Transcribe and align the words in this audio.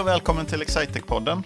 och 0.00 0.06
välkommen 0.06 0.46
till 0.46 0.62
Excitec-podden. 0.62 1.42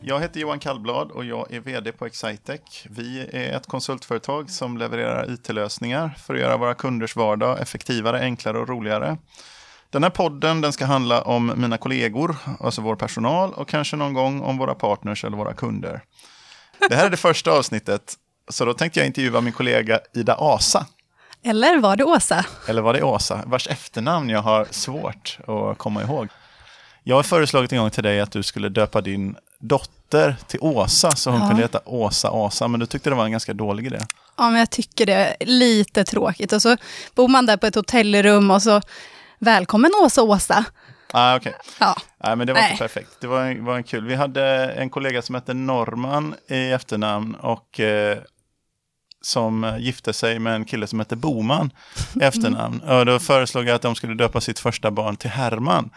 Jag 0.00 0.20
heter 0.20 0.40
Johan 0.40 0.58
Kallblad 0.58 1.10
och 1.10 1.24
jag 1.24 1.52
är 1.52 1.60
vd 1.60 1.92
på 1.92 2.06
Excitec. 2.06 2.60
Vi 2.90 3.28
är 3.32 3.56
ett 3.56 3.66
konsultföretag 3.66 4.50
som 4.50 4.78
levererar 4.78 5.30
it-lösningar 5.30 6.14
för 6.18 6.34
att 6.34 6.40
göra 6.40 6.56
våra 6.56 6.74
kunders 6.74 7.16
vardag 7.16 7.60
effektivare, 7.60 8.20
enklare 8.20 8.58
och 8.58 8.68
roligare. 8.68 9.16
Den 9.90 10.02
här 10.02 10.10
podden 10.10 10.60
den 10.60 10.72
ska 10.72 10.84
handla 10.84 11.22
om 11.22 11.52
mina 11.56 11.78
kollegor, 11.78 12.36
alltså 12.60 12.82
vår 12.82 12.96
personal 12.96 13.52
och 13.52 13.68
kanske 13.68 13.96
någon 13.96 14.14
gång 14.14 14.40
om 14.40 14.58
våra 14.58 14.74
partners 14.74 15.24
eller 15.24 15.36
våra 15.36 15.54
kunder. 15.54 16.02
Det 16.88 16.94
här 16.94 17.06
är 17.06 17.10
det 17.10 17.16
första 17.16 17.50
avsnittet, 17.50 18.14
så 18.48 18.64
då 18.64 18.74
tänkte 18.74 19.00
jag 19.00 19.06
intervjua 19.06 19.40
min 19.40 19.52
kollega 19.52 20.00
Ida 20.14 20.36
Asa. 20.38 20.86
Eller 21.42 21.78
var 21.78 21.96
det 21.96 22.04
Åsa? 22.04 22.44
Eller 22.68 22.82
var 22.82 22.92
det 22.92 23.02
Åsa, 23.02 23.42
vars 23.46 23.68
efternamn 23.68 24.28
jag 24.28 24.42
har 24.42 24.66
svårt 24.70 25.38
att 25.46 25.78
komma 25.78 26.02
ihåg. 26.02 26.28
Jag 27.02 27.16
har 27.16 27.22
föreslagit 27.22 27.72
en 27.72 27.78
gång 27.78 27.90
till 27.90 28.02
dig 28.04 28.20
att 28.20 28.32
du 28.32 28.42
skulle 28.42 28.68
döpa 28.68 29.00
din 29.00 29.36
dotter 29.58 30.36
till 30.46 30.60
Åsa, 30.62 31.10
så 31.10 31.30
hon 31.30 31.40
Ja. 31.40 31.46
kunde 31.48 31.62
heta 31.62 31.80
Åsa 31.84 32.28
Asa, 32.32 32.68
men 32.68 32.80
du 32.80 32.86
tyckte 32.86 33.10
det 33.10 33.16
var 33.16 33.24
en 33.24 33.30
ganska 33.32 33.54
dålig 33.54 33.86
idé. 33.86 33.98
Ja, 34.36 34.50
men 34.50 34.58
jag 34.58 34.70
tycker 34.70 35.06
det 35.06 35.12
är 35.14 35.46
lite 35.46 36.04
tråkigt. 36.04 36.52
Och 36.52 36.62
så 36.62 36.76
bor 37.14 37.28
man 37.28 37.46
där 37.46 37.56
på 37.56 37.66
ett 37.66 37.74
hotellrum 37.74 38.50
och 38.50 38.62
så, 38.62 38.80
välkommen 39.38 39.90
Åsa 40.02 40.22
Åsa. 40.22 40.64
Ah, 41.12 41.36
okay. 41.36 41.52
Ja, 41.80 41.96
Nej, 42.24 42.36
men 42.36 42.46
det 42.46 42.52
var 42.52 42.60
Nej. 42.60 42.70
inte 42.70 42.84
perfekt. 42.84 43.10
Det 43.20 43.26
var 43.26 43.42
en, 43.44 43.64
var 43.64 43.76
en 43.76 43.82
kul. 43.82 44.06
Vi 44.06 44.14
hade 44.14 44.44
en 44.72 44.90
kollega 44.90 45.22
som 45.22 45.34
hette 45.34 45.54
Norman 45.54 46.34
i 46.48 46.70
efternamn 46.70 47.34
och 47.34 47.80
eh, 47.80 48.18
som 49.22 49.76
gifte 49.80 50.12
sig 50.12 50.38
med 50.38 50.54
en 50.54 50.64
kille 50.64 50.86
som 50.86 50.98
hette 50.98 51.16
Boman 51.16 51.70
i 52.20 52.24
efternamn. 52.24 52.80
Och 52.86 53.06
då 53.06 53.18
föreslog 53.18 53.68
jag 53.68 53.74
att 53.74 53.82
de 53.82 53.94
skulle 53.94 54.14
döpa 54.14 54.40
sitt 54.40 54.58
första 54.58 54.90
barn 54.90 55.16
till 55.16 55.30
Herman. 55.30 55.90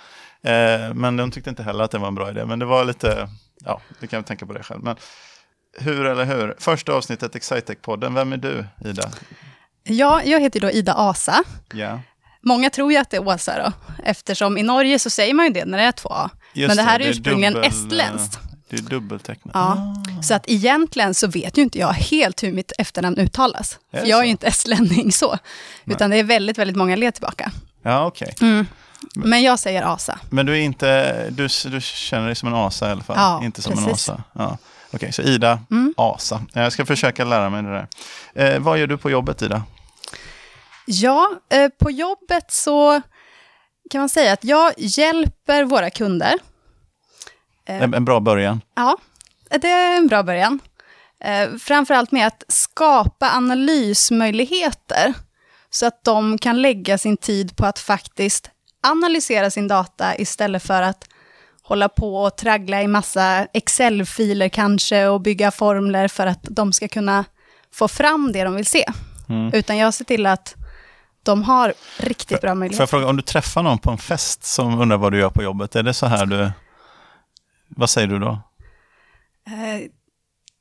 Eh, 0.44 0.94
men 0.94 1.17
de 1.17 1.31
tyckte 1.31 1.49
inte 1.49 1.63
heller 1.63 1.83
att 1.83 1.91
det 1.91 1.97
var 1.97 2.08
en 2.08 2.16
bra 2.16 2.30
idé. 2.30 2.45
Men 2.45 2.59
det 2.59 2.66
var 2.66 2.86
lite, 2.86 3.30
ja, 3.66 3.81
du 3.99 4.08
kan 4.08 4.23
tänka 4.23 4.45
på 4.45 4.53
det 4.53 4.63
själv. 4.63 4.83
Men 4.83 4.95
hur 5.80 6.05
eller 6.05 6.25
hur? 6.25 6.55
Första 6.59 6.94
avsnittet 6.94 7.36
Excitec-podden. 7.36 8.16
Vem 8.16 8.33
är 8.33 8.38
du, 8.38 8.66
Ida? 8.86 9.09
ja 9.83 10.21
jag 10.23 10.39
heter 10.39 10.59
då 10.59 10.71
Ida 10.71 10.94
Asa. 10.94 11.44
Ja. 11.73 11.99
Många 12.41 12.69
tror 12.69 12.91
ju 12.91 12.97
att 12.97 13.09
det 13.09 13.17
är 13.17 13.27
Åsa 13.27 13.64
då, 13.64 13.71
eftersom 14.03 14.58
i 14.58 14.64
Norge 14.64 14.99
så 14.99 15.09
säger 15.09 15.33
man 15.33 15.45
ju 15.45 15.52
det 15.53 15.66
när 15.66 15.77
det 15.77 15.83
är 15.83 15.91
två 15.91 16.09
A. 16.09 16.30
Just 16.53 16.67
Men 16.67 16.77
det 16.77 16.83
här 16.83 16.99
är 16.99 17.03
är 17.05 17.09
ursprungligen 17.09 17.53
dubbel, 17.53 17.69
estländskt. 17.69 18.36
eh, 18.36 18.41
Det 18.69 18.75
är 18.75 18.81
dubbeltecknat. 18.81 19.52
Ja. 19.55 19.95
Så 20.23 20.33
att 20.33 20.49
egentligen 20.49 21.14
så 21.14 21.27
vet 21.27 21.58
ju 21.58 21.61
inte 21.61 21.80
jag 21.80 21.94
helt 21.94 22.44
hur 22.44 22.52
mitt 22.53 22.71
efternamn 22.77 23.17
uttalas. 23.17 23.80
Är 23.91 23.97
För 23.97 24.05
det 24.05 24.09
jag 24.09 24.19
är 24.19 24.23
ju 24.23 24.30
inte 24.30 24.47
estlänning 24.47 25.11
så, 25.11 25.38
utan 25.86 26.09
det 26.09 26.17
är 26.17 26.23
väldigt, 26.23 26.58
väldigt 26.58 26.75
många 26.77 26.95
led 26.95 27.14
tillbaka. 27.14 27.52
Ja, 27.81 28.05
okej. 28.05 28.33
Men 29.16 29.42
jag 29.42 29.59
säger 29.59 29.84
Asa. 29.84 30.20
Men 30.30 30.46
du 30.46 30.54
är 30.54 30.62
inte, 30.62 31.30
du, 31.30 31.48
du 31.66 31.82
känner 31.82 32.26
dig 32.26 32.36
som 32.36 32.50
en 32.50 32.56
asa 32.56 32.88
i 32.88 32.92
alla 32.92 33.04
fall? 33.04 33.16
Ja, 33.20 33.44
inte 33.44 33.62
som 33.62 33.72
en 33.72 33.86
precis. 33.86 34.10
Mm. 34.10 34.22
asa? 34.22 34.23
Ja. 34.34 34.58
Okej, 34.94 35.14
så 35.14 35.22
Ida, 35.22 35.60
asa. 35.98 36.42
Jag 36.54 36.73
ska 36.73 36.86
försöka 36.86 37.26
lära 37.26 37.50
mig 37.50 37.64
det 37.64 37.70
där. 37.70 37.88
Eh, 38.56 38.60
vad 38.60 38.80
gör 38.80 38.88
du 38.88 38.98
på 38.98 39.10
jobbet 39.10 39.42
Ida? 39.42 39.64
Ja, 40.86 41.32
eh, 41.50 41.70
på 41.70 41.92
jobbet 41.92 42.52
så 42.52 43.02
kan 43.90 44.00
man 44.00 44.10
säga 44.10 44.34
att 44.34 44.44
jag 44.44 44.73
hjälper 44.78 45.64
våra 45.64 45.90
kunder. 45.90 46.34
Eh. 47.66 47.82
En, 47.82 47.94
en 47.94 48.06
bra 48.06 48.20
början. 48.20 48.62
Ja, 48.76 48.98
det 49.50 49.70
är 49.70 49.98
en 49.98 50.08
bra 50.08 50.23
början. 50.23 50.60
Eh, 51.23 51.50
framförallt 51.60 52.12
med 52.12 52.28
att 52.28 52.44
skapa 52.48 53.30
analysmöjligheter 53.30 55.14
så 55.70 55.86
att 55.86 56.04
de 56.04 56.38
kan 56.38 56.62
lägga 56.62 56.98
sin 56.98 57.17
tid 57.17 57.56
på 57.56 57.66
att 57.66 57.80
faktiskt 57.80 58.50
analysera 58.83 59.49
sin 59.49 59.67
data 59.67 60.17
istället 60.17 60.64
för 60.64 60.82
att 60.82 61.08
hålla 61.61 61.89
på 61.89 62.23
och 62.23 62.36
traggla 62.36 62.82
i 62.82 62.88
massa 62.88 63.48
Excel-filer 63.54 64.49
kanske 64.49 65.08
och 65.08 65.21
bygga 65.21 65.52
formler 65.52 66.08
för 66.08 66.27
att 66.27 66.44
de 66.44 66.73
ska 66.73 66.88
kunna 66.88 67.26
få 67.73 67.88
fram 67.88 68.32
det 68.32 68.44
de 68.44 68.55
vill 68.55 68.66
se. 68.66 68.86
Utan 69.54 69.77
jag 69.77 69.94
ser 69.94 70.05
till 70.05 70.26
att 70.26 70.55
de 71.23 71.44
har 71.44 71.73
riktigt 71.98 72.42
bra 72.42 72.49
Får 72.49 72.55
möjligheter. 72.55 72.82
jag 72.82 72.89
fråga, 72.89 73.08
om 73.08 73.16
du 73.16 73.21
träffar 73.21 73.64
någon 73.64 73.77
på 73.77 73.92
en 73.92 73.98
fest 73.98 74.44
som 74.44 74.80
undrar 74.80 74.98
vad 74.98 75.11
du 75.11 75.20
gör 75.20 75.30
på 75.30 75.44
jobbet, 75.44 75.76
är 75.76 75.83
det 75.83 75.94
så 75.94 76.05
här 76.05 76.26
du... 76.26 76.52
Vad 77.67 77.89
säger 77.89 78.08
du 78.08 78.20
då? 78.20 78.39
Eh, 79.48 79.89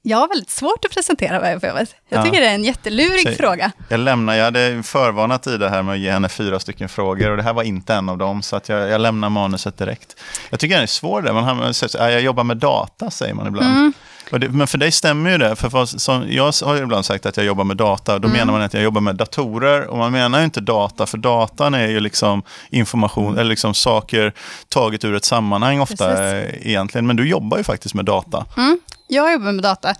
Jag 0.04 0.18
har 0.18 0.28
väldigt 0.28 0.50
svårt 0.50 0.84
att 0.84 0.90
presentera 0.94 1.40
vad 1.40 1.50
jag 1.52 1.60
på 1.60 1.66
jobbet. 1.66 1.94
Jag 2.08 2.18
Ja. 2.18 2.24
tycker 2.24 2.40
det 2.40 2.46
är 2.48 2.54
en 2.54 2.64
jättelurig 2.64 3.22
Säg- 3.22 3.36
fråga. 3.36 3.72
Jag 3.88 4.00
lämnar, 4.00 4.34
jag 4.34 4.44
hade 4.44 4.82
förvarnat 4.82 5.46
Ida 5.46 5.68
här 5.68 5.82
med 5.82 5.92
att 5.92 5.98
ge 6.00 6.10
henne 6.10 6.28
fyra 6.28 6.60
stycken 6.60 6.88
frågor 6.88 7.30
och 7.30 7.36
det 7.36 7.42
här 7.42 7.52
var 7.52 7.62
inte 7.62 7.94
en 7.94 8.08
av 8.08 8.18
dem, 8.18 8.42
så 8.42 8.56
att 8.56 8.68
jag, 8.68 8.88
jag 8.88 9.00
lämnar 9.00 9.28
manuset 9.30 9.78
direkt. 9.78 10.16
Jag 10.50 10.60
tycker 10.60 10.74
den 10.74 10.82
är 10.82 10.86
svår 10.86 11.22
där, 11.22 11.32
man 11.32 11.72
ja, 11.94 12.10
jag 12.10 12.20
jobbar 12.20 12.44
med 12.44 12.56
data 12.56 13.10
säger 13.10 13.34
man 13.34 13.46
ibland. 13.46 13.66
Mm. 13.76 13.92
Det, 14.30 14.48
men 14.48 14.66
för 14.66 14.78
dig 14.78 14.92
stämmer 14.92 15.30
ju 15.30 15.38
det, 15.38 15.56
för 15.56 15.68
vad, 15.68 15.88
som, 15.88 16.32
jag 16.32 16.52
har 16.64 16.76
ju 16.76 16.82
ibland 16.82 17.04
sagt 17.04 17.26
att 17.26 17.36
jag 17.36 17.46
jobbar 17.46 17.64
med 17.64 17.76
data, 17.76 18.18
då 18.18 18.28
Mm. 18.28 18.38
menar 18.38 18.52
man 18.52 18.62
att 18.62 18.74
jag 18.74 18.82
jobbar 18.82 19.00
med 19.00 19.16
datorer, 19.16 19.86
och 19.86 19.98
man 19.98 20.12
menar 20.12 20.38
ju 20.38 20.44
inte 20.44 20.60
data, 20.60 21.06
för 21.06 21.18
datan 21.18 21.74
är 21.74 21.88
ju 21.88 22.00
liksom 22.00 22.42
information, 22.70 23.38
eller 23.38 23.50
liksom 23.50 23.74
saker 23.74 24.32
taget 24.68 25.04
ur 25.04 25.14
ett 25.14 25.24
sammanhang 25.24 25.80
ofta 25.80 26.08
Precis. 26.08 26.54
eh, 26.54 26.66
egentligen, 26.68 27.06
men 27.06 27.16
du 27.16 27.28
jobbar 27.28 27.58
ju 27.58 27.64
faktiskt 27.64 27.94
med 27.94 28.04
data. 28.04 28.46
Mm, 28.56 28.78
jag 29.08 29.32
jobbar 29.32 29.52
med 29.52 29.62
data. 29.62 29.94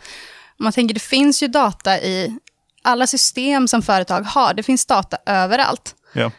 Man 0.58 0.72
tänker, 0.72 0.94
det 0.94 1.00
finns 1.02 1.42
ju 1.42 1.48
data 1.48 1.98
i 2.00 2.38
alla 2.82 3.06
system 3.06 3.68
som 3.68 3.82
företag 3.82 4.22
har. 4.22 4.54
Det 4.54 4.62
finns 4.62 4.86
data 4.86 5.16
överallt. 5.26 5.94
Ja. 6.12 6.30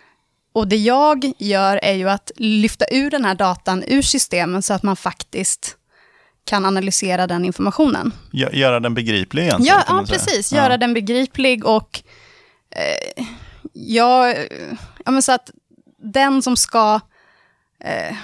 Och 0.53 0.67
det 0.67 0.75
jag 0.75 1.31
gör 1.39 1.77
är 1.83 1.93
ju 1.93 2.09
att 2.09 2.31
lyfta 2.35 2.85
ur 2.91 3.09
den 3.11 3.25
här 3.25 3.35
datan 3.35 3.83
ur 3.87 4.01
systemen 4.01 4.61
så 4.61 4.73
att 4.73 4.83
man 4.83 4.95
faktiskt 4.95 5.75
kan 6.45 6.65
analysera 6.65 7.27
den 7.27 7.45
informationen. 7.45 8.13
Gö- 8.31 8.55
Göra 8.55 8.79
den 8.79 8.93
begriplig 8.93 9.43
egentligen. 9.43 9.77
Ja, 9.77 9.83
ja 9.87 10.05
säga. 10.05 10.19
precis. 10.19 10.51
Ja. 10.51 10.57
Göra 10.57 10.77
den 10.77 10.93
begriplig 10.93 11.65
och 11.65 12.01
eh, 12.69 13.23
jag, 13.73 14.35
ja, 15.05 15.11
men 15.11 15.21
så 15.21 15.31
att 15.31 15.51
den 15.97 16.41
som 16.41 16.57
ska 16.57 16.99
eh, 17.79 18.15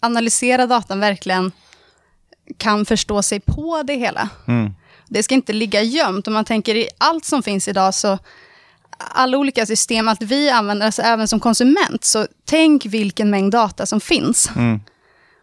analysera 0.00 0.66
datan 0.66 1.00
verkligen 1.00 1.52
kan 2.58 2.86
förstå 2.86 3.22
sig 3.22 3.40
på 3.40 3.82
det 3.82 3.94
hela. 3.94 4.28
Mm. 4.48 4.74
Det 5.08 5.22
ska 5.22 5.34
inte 5.34 5.52
ligga 5.52 5.82
gömt. 5.82 6.26
Om 6.26 6.32
man 6.34 6.44
tänker 6.44 6.74
i 6.74 6.88
allt 6.98 7.24
som 7.24 7.42
finns 7.42 7.68
idag, 7.68 7.94
så 7.94 8.18
alla 8.98 9.38
olika 9.38 9.66
system, 9.66 10.08
allt 10.08 10.22
vi 10.22 10.50
använder, 10.50 10.86
alltså 10.86 11.02
även 11.02 11.28
som 11.28 11.40
konsument, 11.40 12.04
så 12.04 12.26
tänk 12.44 12.86
vilken 12.86 13.30
mängd 13.30 13.52
data 13.52 13.86
som 13.86 14.00
finns. 14.00 14.50
Mm. 14.56 14.80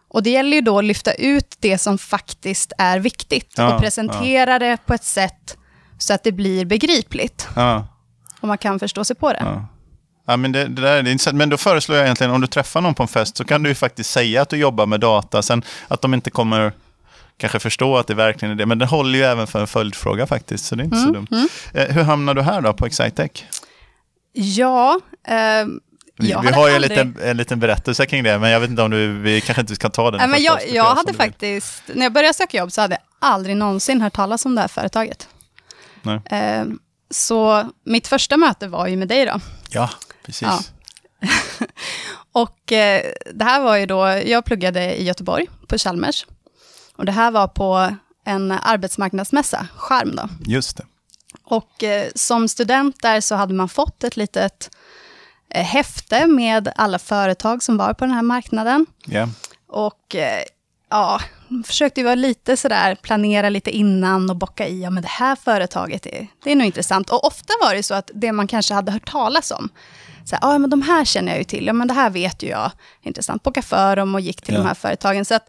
Och 0.08 0.22
det 0.22 0.30
gäller 0.30 0.56
ju 0.56 0.60
då 0.60 0.78
att 0.78 0.84
lyfta 0.84 1.12
ut 1.12 1.56
det 1.60 1.78
som 1.78 1.98
faktiskt 1.98 2.72
är 2.78 2.98
viktigt 2.98 3.52
Ja, 3.56 3.74
och 3.74 3.80
presentera 3.80 4.58
det 4.58 4.76
på 4.86 4.94
ett 4.94 5.04
sätt 5.04 5.56
så 5.98 6.14
att 6.14 6.24
det 6.24 6.32
blir 6.32 6.64
begripligt 6.64 7.48
Ja. 7.56 7.86
och 8.40 8.48
man 8.48 8.58
kan 8.58 8.78
förstå 8.78 9.04
sig 9.04 9.16
på 9.16 9.32
det. 9.32 9.38
Ja. 9.40 9.66
Ja, 10.26 10.36
men, 10.36 10.52
det, 10.52 10.64
det 10.64 10.82
där 10.82 10.92
är 10.96 11.08
intressant. 11.08 11.36
men 11.36 11.48
då 11.48 11.56
föreslår 11.56 11.98
jag 11.98 12.04
egentligen, 12.04 12.32
om 12.32 12.40
du 12.40 12.46
träffar 12.46 12.80
någon 12.80 12.94
på 12.94 13.02
en 13.02 13.08
fest, 13.08 13.36
så 13.36 13.44
kan 13.44 13.62
du 13.62 13.68
ju 13.68 13.74
faktiskt 13.74 14.10
säga 14.10 14.42
att 14.42 14.48
du 14.48 14.56
jobbar 14.56 14.86
med 14.86 15.00
data. 15.00 15.42
Sen 15.42 15.62
att 15.88 16.02
de 16.02 16.14
inte 16.14 16.30
kommer 16.30 16.72
kanske 17.36 17.58
förstå 17.58 17.96
att 17.96 18.06
det 18.06 18.14
verkligen 18.14 18.52
är 18.52 18.56
det. 18.56 18.66
Men 18.66 18.78
det 18.78 18.86
håller 18.86 19.18
ju 19.18 19.24
även 19.24 19.46
för 19.46 19.60
en 19.60 19.66
följdfråga 19.66 20.26
faktiskt, 20.26 20.64
så 20.64 20.74
det 20.74 20.82
är 20.82 20.84
inte 20.84 20.96
Mm, 20.96 21.06
så 21.08 21.12
dumt. 21.12 21.48
Eh, 21.74 21.94
hur 21.94 22.02
hamnar 22.02 22.34
du 22.34 22.42
här 22.42 22.60
då 22.60 22.72
på 22.72 22.86
Excitec? 22.86 23.30
Ja, 24.32 25.00
ehm, 25.28 25.80
Vi, 26.18 26.26
vi 26.26 26.32
har 26.32 26.42
ju 26.68 26.74
en, 26.74 26.74
aldrig- 26.74 26.90
liten, 26.90 27.16
en 27.22 27.36
liten 27.36 27.60
berättelse 27.60 28.06
kring 28.06 28.24
det, 28.24 28.38
men 28.38 28.50
jag 28.50 28.60
vet 28.60 28.70
inte 28.70 28.82
om 28.82 28.90
du, 28.90 29.18
vi 29.18 29.40
kanske 29.40 29.60
inte 29.60 29.74
ska 29.74 29.88
ta 29.90 30.10
den. 30.10 30.18
Nej, 30.18 30.28
men 30.28 30.42
jag, 30.42 30.68
jag 30.68 30.94
hade 30.94 31.14
faktiskt, 31.14 31.82
när 31.86 32.02
jag 32.02 32.12
började 32.12 32.34
söka 32.34 32.56
jobb 32.56 32.72
så 32.72 32.80
hade 32.80 32.94
jag 32.94 33.02
aldrig 33.18 33.56
någonsin 33.56 34.00
hört 34.00 34.12
talas 34.12 34.44
om 34.44 34.54
det 34.54 34.60
här 34.60 34.68
företaget. 34.68 35.28
Nej. 36.02 36.20
Ehm, 36.26 36.78
så 37.10 37.70
mitt 37.84 38.08
första 38.08 38.36
möte 38.36 38.68
var 38.68 38.86
ju 38.86 38.96
med 38.96 39.08
dig 39.08 39.26
då. 39.26 39.40
Ja, 39.70 39.90
precis. 40.26 40.48
Ja. 40.48 40.60
Och 42.32 42.72
eh, 42.72 43.02
det 43.34 43.44
här 43.44 43.60
var 43.60 43.76
ju 43.76 43.86
då, 43.86 44.06
jag 44.26 44.44
pluggade 44.44 44.94
i 44.96 45.04
Göteborg 45.04 45.46
på 45.66 45.78
Chalmers. 45.78 46.26
Och 46.96 47.04
det 47.04 47.12
här 47.12 47.30
var 47.30 47.48
på 47.48 47.96
en 48.24 48.52
arbetsmarknadsmässa, 48.52 49.66
Charm 49.76 50.16
då. 50.16 50.28
Just 50.46 50.76
det. 50.76 50.84
Och 51.44 51.84
eh, 51.84 52.06
som 52.14 52.48
student 52.48 53.02
där 53.02 53.20
så 53.20 53.34
hade 53.34 53.54
man 53.54 53.68
fått 53.68 54.04
ett 54.04 54.16
litet 54.16 54.70
eh, 54.72 54.76
häfte 55.54 56.26
med 56.26 56.72
alla 56.76 56.98
företag 56.98 57.62
som 57.62 57.76
var 57.76 57.94
på 57.94 58.04
den 58.04 58.14
här 58.14 58.22
marknaden. 58.22 58.86
Ja. 59.06 59.28
Och 59.68 60.14
eh, 60.14 60.42
ja, 60.90 61.20
försökte 61.66 62.00
ju 62.00 62.04
vara 62.04 62.14
lite 62.14 62.56
sådär, 62.56 62.94
planera 62.94 63.48
lite 63.48 63.70
innan 63.70 64.30
och 64.30 64.36
bocka 64.36 64.66
i, 64.66 64.82
ja 64.82 64.90
men 64.90 65.02
det 65.02 65.08
här 65.08 65.36
företaget 65.36 66.06
är, 66.06 66.26
det 66.44 66.52
är 66.52 66.56
nog 66.56 66.66
intressant. 66.66 67.10
Och 67.10 67.24
ofta 67.26 67.52
var 67.62 67.74
det 67.74 67.82
så 67.82 67.94
att 67.94 68.10
det 68.14 68.32
man 68.32 68.46
kanske 68.46 68.74
hade 68.74 68.92
hört 68.92 69.10
talas 69.10 69.50
om, 69.50 69.68
så 70.24 70.36
här, 70.36 70.52
ja 70.52 70.58
men 70.58 70.70
de 70.70 70.82
här 70.82 71.04
känner 71.04 71.32
jag 71.32 71.38
ju 71.38 71.44
till, 71.44 71.66
ja 71.66 71.72
men 71.72 71.88
det 71.88 71.94
här 71.94 72.10
vet 72.10 72.42
ju 72.42 72.48
jag, 72.48 72.70
intressant, 73.02 73.42
bocka 73.42 73.62
för 73.62 73.96
dem 73.96 74.14
och 74.14 74.20
gick 74.20 74.42
till 74.42 74.54
Ja. 74.54 74.60
de 74.60 74.66
här 74.66 74.74
företagen. 74.74 75.24
Så 75.24 75.34
att 75.34 75.48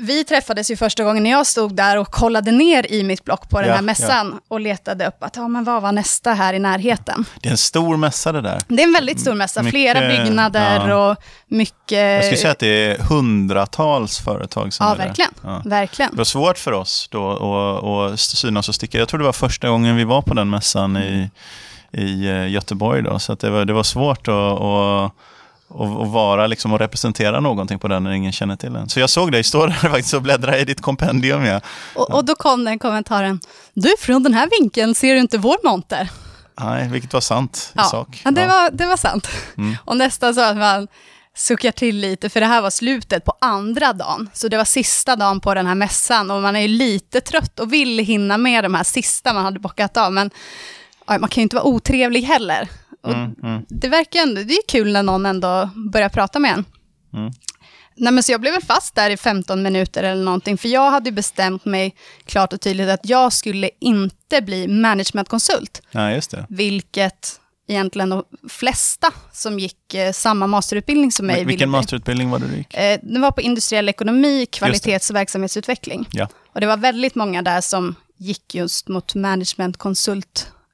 vi 0.00 0.24
träffades 0.24 0.70
ju 0.70 0.76
första 0.76 1.04
gången 1.04 1.22
när 1.22 1.30
jag 1.30 1.46
stod 1.46 1.74
där 1.74 1.96
och 1.98 2.10
kollade 2.10 2.50
ner 2.50 2.92
i 2.92 3.02
mitt 3.02 3.24
block 3.24 3.48
på 3.48 3.60
den 3.60 3.68
Ja, 3.68 3.74
här 3.74 3.82
mässan 3.82 4.40
och 4.48 4.60
letade 4.60 5.06
upp 5.06 5.22
att, 5.22 5.36
ja 5.36 5.48
men 5.48 5.64
vad 5.64 5.82
var 5.82 5.92
nästa 5.92 6.32
här 6.32 6.54
i 6.54 6.58
närheten? 6.58 7.24
Det 7.42 7.48
är 7.48 7.50
en 7.50 7.58
stor 7.58 7.96
mässa 7.96 8.32
det 8.32 8.40
där. 8.40 8.62
Det 8.68 8.82
är 8.82 8.86
en 8.86 8.92
väldigt 8.92 9.20
stor 9.20 9.34
mässa, 9.34 9.62
Mycket, 9.62 9.72
flera 9.72 10.08
byggnader 10.08 10.88
ja. 10.88 11.10
och 11.10 11.16
mycket... 11.46 11.98
Jag 11.98 12.24
skulle 12.24 12.38
säga 12.38 12.52
att 12.52 12.58
det 12.58 12.66
är 12.66 12.98
hundratals 12.98 14.18
företag 14.18 14.72
som 14.72 14.86
Ja, 14.86 14.92
är 14.92 14.96
där. 14.98 15.06
verkligen. 15.06 15.30
Ja. 15.42 15.62
Verkligen. 15.64 16.10
Det 16.10 16.16
var 16.16 16.24
svårt 16.24 16.58
för 16.58 16.72
oss 16.72 17.08
då 17.10 18.10
att, 18.12 18.20
synas 18.20 18.68
och 18.68 18.74
sticka. 18.74 18.98
Jag 18.98 19.08
tror 19.08 19.18
det 19.18 19.26
var 19.26 19.32
första 19.32 19.68
gången 19.68 19.96
vi 19.96 20.04
var 20.04 20.22
på 20.22 20.34
den 20.34 20.50
mässan 20.50 20.96
i, 20.96 21.30
i 21.92 22.28
eh, 22.28 22.48
Göteborg. 22.48 23.02
Då, 23.02 23.18
så 23.18 23.34
det, 23.34 23.50
var, 23.50 23.64
det 23.64 23.72
var 23.72 23.82
svårt 23.82 24.28
att, 24.28 25.12
att, 25.70 25.80
att 26.00 26.08
vara 26.08 26.46
liksom 26.46 26.72
och 26.72 26.78
representera 26.78 27.40
någonting 27.40 27.78
på 27.78 27.88
den 27.88 28.04
när 28.04 28.10
ingen 28.10 28.32
känner 28.32 28.56
till 28.56 28.72
den. 28.72 28.88
Så 28.88 29.00
jag 29.00 29.10
såg 29.10 29.32
dig 29.32 29.44
stå 29.44 29.66
där 29.66 29.72
faktiskt 29.74 30.14
och 30.14 30.22
bläddra 30.22 30.58
i 30.58 30.64
ditt 30.64 30.80
kompendium. 30.80 31.44
Ja. 31.44 31.60
Och, 31.94 32.14
och 32.14 32.24
då 32.24 32.34
kom 32.34 32.64
den 32.64 32.78
kommentaren, 32.78 33.40
du 33.74 33.94
från 34.00 34.22
den 34.22 34.34
här 34.34 34.48
vinkeln 34.60 34.94
ser 34.94 35.14
du 35.14 35.20
inte 35.20 35.38
vår 35.38 35.56
monter. 35.64 36.08
Nej, 36.60 36.88
vilket 36.88 37.12
var 37.12 37.20
sant 37.20 37.70
i 37.74 37.78
Ja, 37.78 37.84
sak. 37.84 38.22
ja, 38.24 38.30
det. 38.30 38.46
Var, 38.46 38.70
det 38.70 38.86
var 38.86 38.96
sant. 38.96 39.28
Mm. 39.56 39.76
Och 39.84 39.96
nästan 39.96 40.34
så 40.34 40.40
att 40.40 40.56
man 40.56 40.88
suckar 41.36 41.72
till 41.72 41.96
lite, 41.96 42.30
för 42.30 42.40
det 42.40 42.46
här 42.46 42.60
var 42.60 42.70
slutet 42.70 43.24
på 43.24 43.32
andra 43.40 43.92
dagen. 43.92 44.30
Så 44.32 44.48
det 44.48 44.56
var 44.56 44.64
sista 44.64 45.16
dagen 45.16 45.40
på 45.40 45.54
den 45.54 45.66
här 45.66 45.74
mässan 45.74 46.30
och 46.30 46.42
man 46.42 46.56
är 46.56 46.60
ju 46.60 46.68
lite 46.68 47.20
trött 47.20 47.60
och 47.60 47.72
vill 47.72 47.98
hinna 47.98 48.38
med 48.38 48.64
de 48.64 48.74
här 48.74 48.84
sista 48.84 49.32
man 49.34 49.44
hade 49.44 49.60
bockat 49.60 49.96
av. 49.96 50.12
Men 50.12 50.30
man 51.06 51.20
kan 51.28 51.40
ju 51.40 51.42
inte 51.42 51.56
vara 51.56 51.66
otrevlig 51.66 52.22
heller. 52.22 52.68
Mm, 53.06 53.34
mm. 53.42 53.62
Det 53.68 53.88
verkar 53.88 54.20
ändå, 54.20 54.42
det 54.42 54.54
är 54.54 54.66
kul 54.68 54.92
när 54.92 55.02
någon 55.02 55.26
ändå 55.26 55.70
börjar 55.92 56.08
prata 56.08 56.38
med 56.38 56.52
en. 56.52 56.64
Mm. 57.14 57.32
Nej, 58.00 58.12
men 58.12 58.22
så 58.22 58.32
jag 58.32 58.40
blev 58.40 58.52
väl 58.52 58.62
fast 58.62 58.94
där 58.94 59.10
i 59.10 59.16
15 59.16 59.62
minuter 59.62 60.02
eller 60.02 60.24
någonting, 60.24 60.58
för 60.58 60.68
jag 60.68 60.90
hade 60.90 61.12
bestämt 61.12 61.64
mig 61.64 61.94
klart 62.24 62.52
och 62.52 62.60
tydligt 62.60 62.88
att 62.88 63.00
jag 63.08 63.32
skulle 63.32 63.70
inte 63.80 64.42
bli 64.42 64.68
managementkonsult, 64.68 65.82
Ja, 65.90 66.12
just 66.12 66.30
det. 66.30 66.46
vilket 66.48 67.40
egentligen 67.68 68.08
de 68.08 68.24
flesta 68.48 69.10
som 69.32 69.58
gick 69.58 69.94
eh, 69.94 70.12
samma 70.12 70.46
masterutbildning 70.46 71.12
som 71.12 71.26
mig 71.26 71.42
Vil- 71.42 71.46
Vilken 71.46 71.70
masterutbildning 71.70 72.30
var 72.30 72.38
det 72.38 72.46
du 72.46 72.56
gick? 72.56 72.74
Eh, 72.74 72.98
det 73.02 73.20
var 73.20 73.30
på 73.30 73.40
industriell 73.40 73.88
ekonomi, 73.88 74.46
kvalitets 74.46 75.10
och 75.10 75.16
verksamhetsutveckling. 75.16 76.08
Ja. 76.12 76.28
Och 76.54 76.60
det 76.60 76.66
var 76.66 76.76
väldigt 76.76 77.14
många 77.14 77.42
där 77.42 77.60
som 77.60 77.94
gick 78.16 78.54
just 78.54 78.88
mot 78.88 79.14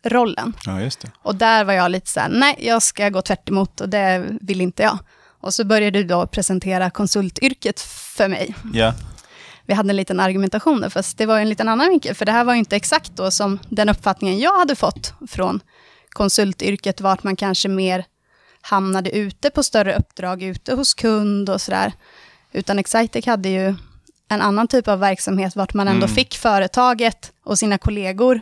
managementkonsultrollen. 0.04 0.52
ja, 0.66 0.80
just 0.80 1.00
det. 1.00 1.10
Och 1.22 1.34
där 1.34 1.64
var 1.64 1.72
jag 1.72 1.90
lite 1.90 2.10
så 2.10 2.20
här, 2.20 2.28
nej, 2.28 2.56
jag 2.58 2.82
ska 2.82 3.08
gå 3.08 3.22
tvärt 3.22 3.48
emot 3.48 3.80
och 3.80 3.88
det 3.88 4.24
vill 4.40 4.60
inte 4.60 4.82
jag. 4.82 4.98
Och 5.40 5.54
så 5.54 5.64
började 5.64 5.98
du 5.98 6.04
då 6.04 6.26
presentera 6.26 6.90
konsultyrket 6.90 7.80
för 8.16 8.28
mig. 8.28 8.54
Ja, 8.72 8.94
Vi 9.66 9.74
hade 9.74 9.90
en 9.90 9.96
liten 9.96 10.20
argumentation 10.20 10.80
där, 10.80 10.88
fast 10.88 11.18
det 11.18 11.26
var 11.26 11.38
en 11.40 11.48
liten 11.48 11.68
annan 11.68 11.88
vinkel, 11.88 12.14
för 12.14 12.24
det 12.26 12.32
här 12.32 12.44
var 12.44 12.52
ju 12.52 12.58
inte 12.58 12.76
exakt 12.76 13.16
då 13.16 13.30
som 13.30 13.58
den 13.68 13.88
uppfattningen 13.88 14.38
jag 14.38 14.58
hade 14.58 14.74
fått 14.76 15.14
från 15.28 15.60
konsultyrket, 16.08 17.00
vart 17.00 17.22
man 17.24 17.36
kanske 17.36 17.68
mer 17.68 18.04
hamnade 18.60 19.10
ute 19.10 19.50
på 19.50 19.62
större 19.62 19.96
uppdrag, 19.96 20.42
ute 20.42 20.74
hos 20.74 20.94
kund 20.94 21.50
och 21.50 21.60
sådär. 21.60 21.92
Utan 22.52 22.78
Excitec 22.78 23.26
hade 23.26 23.48
ju 23.48 23.74
en 24.28 24.40
annan 24.42 24.68
typ 24.68 24.88
av 24.88 24.98
verksamhet, 24.98 25.56
vart 25.56 25.74
man 25.74 25.88
ändå 25.88 26.04
Mm. 26.06 26.14
fick 26.14 26.34
företaget 26.36 27.32
och 27.44 27.58
sina 27.58 27.78
kollegor, 27.78 28.40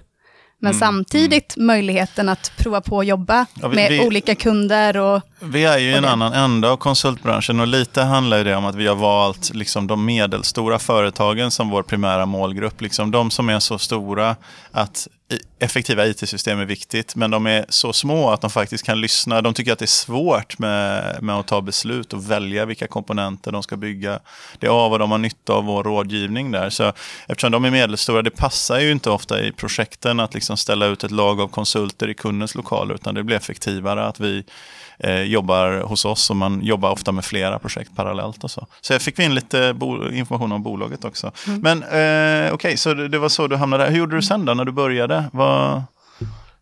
men 0.63 0.71
Mm, 0.73 0.81
samtidigt 0.81 1.55
möjligheten 1.57 2.29
att 2.29 2.53
prova 2.57 2.81
på 2.81 3.01
att 3.01 3.07
jobba 3.07 3.47
Ja, 3.63 3.69
vi- 3.69 3.77
med 3.77 3.91
vi- 3.91 4.01
olika 4.07 4.35
kunder 4.35 4.97
och 4.97 5.21
Vi 5.41 5.65
är 5.65 5.79
ju 5.79 5.91
i 5.91 5.95
en 5.95 6.03
det- 6.03 6.11
annan 6.11 6.33
ända 6.33 6.71
av 6.71 6.77
konsultbranschen 6.77 7.61
och 7.61 7.67
lite 7.67 8.03
handlar 8.03 8.39
ju 8.39 8.45
det 8.45 8.57
om 8.57 8.65
att 8.65 8.75
vi 8.75 8.87
har 8.87 8.95
valt 8.95 9.55
liksom 9.55 9.87
de 9.87 10.05
medelstora 10.05 10.79
företagen 10.79 11.51
som 11.51 11.71
vår 11.71 11.83
primära 11.83 12.27
målgrupp. 12.27 12.81
Liksom 12.81 13.11
de 13.11 13.31
som 13.31 13.49
är 13.49 13.59
så 13.59 13.79
stora 13.79 14.37
att 14.73 15.09
effektiva 15.59 16.07
IT-system 16.07 16.61
är 16.61 16.65
viktigt, 16.65 17.17
men 17.17 17.31
de 17.31 17.47
är 17.47 17.67
så 17.69 17.93
små 17.93 18.31
att 18.31 18.41
de 18.41 18.51
faktiskt 18.51 18.85
kan 18.85 19.01
lyssna. 19.01 19.43
De 19.43 19.55
tycker 19.55 19.73
att 19.73 19.79
det 19.79 19.85
är 19.85 19.87
svårt 19.87 20.59
med, 20.59 21.19
med 21.23 21.35
att 21.35 21.47
ta 21.47 21.61
beslut 21.61 22.13
och 22.13 22.31
välja 22.31 22.65
vilka 22.65 22.87
komponenter 22.87 23.53
de 23.53 23.63
ska 23.63 23.77
bygga. 23.77 24.21
Det 24.59 24.67
är 24.67 24.71
av 24.71 24.93
och 24.93 24.99
de 24.99 25.11
har 25.11 25.19
nytta 25.19 25.53
av 25.53 25.65
vår 25.65 25.85
rådgivning 25.85 26.51
där. 26.51 26.71
Så 26.71 26.93
eftersom 27.27 27.53
de 27.53 27.65
är 27.65 27.71
medelstora, 27.71 28.23
det 28.23 28.31
passar 28.31 28.79
ju 28.79 28.93
inte 28.93 29.11
ofta 29.11 29.41
i 29.41 29.53
projekten 29.53 30.21
att 30.21 30.35
liksom 30.35 30.57
ställa 30.57 30.87
ut 30.87 31.05
ett 31.05 31.11
lag 31.11 31.41
av 31.41 31.49
konsulter 31.49 32.09
i 32.09 32.15
kundens 32.15 32.55
lokaler, 32.55 32.95
utan 32.95 33.15
det 33.15 33.23
blir 33.23 33.37
effektivare 33.37 34.07
att 34.07 34.21
vi 34.21 34.45
eh, 35.03 35.23
jobbar 35.23 35.81
hos 35.81 36.05
oss 36.05 36.31
och 36.31 36.37
man 36.37 36.65
jobbar 36.65 36.91
ofta 36.91 37.13
med 37.13 37.25
flera 37.25 37.59
projekt 37.59 37.97
parallellt 37.97 38.45
och 38.45 38.51
så. 38.51 38.67
Så 38.81 38.93
jag 38.93 39.03
fick 39.03 39.19
vi 39.19 39.25
in 39.25 39.35
lite 39.35 39.77
information 40.13 40.53
om 40.53 40.63
bolaget 40.63 41.05
också. 41.05 41.33
Men 41.47 41.83
eh, 41.83 42.53
okej, 42.55 42.77
så 42.77 42.95
det, 42.95 43.09
det 43.09 43.19
var 43.19 43.29
så 43.29 43.47
du 43.47 43.57
hamnade 43.57 43.85
där. 43.85 43.91
Hur 43.91 43.99
gjorde 43.99 44.17
du 44.17 44.23
sen 44.23 44.45
då 44.45 44.55
när 44.55 44.65
du 44.65 44.73
började? 44.73 45.25
Vad, 45.33 45.83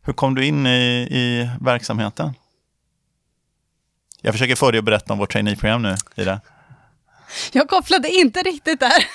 hur 0.03 0.13
kom 0.13 0.35
du 0.35 0.47
in 0.47 0.67
i, 0.67 1.09
i 1.11 1.51
verksamheten? 1.61 2.35
Jag 4.23 4.35
försöker 4.35 4.57
få 4.57 4.71
dig 4.71 4.79
att 4.79 4.85
berätta 4.85 5.13
om 5.13 5.19
vårt 5.19 5.33
traineeprogram 5.33 5.83
nu, 5.83 5.97
Ida. 6.17 6.41
Jag 7.53 7.69
kopplade 7.69 8.09
inte 8.09 8.43
riktigt 8.43 8.81
där. 8.81 9.07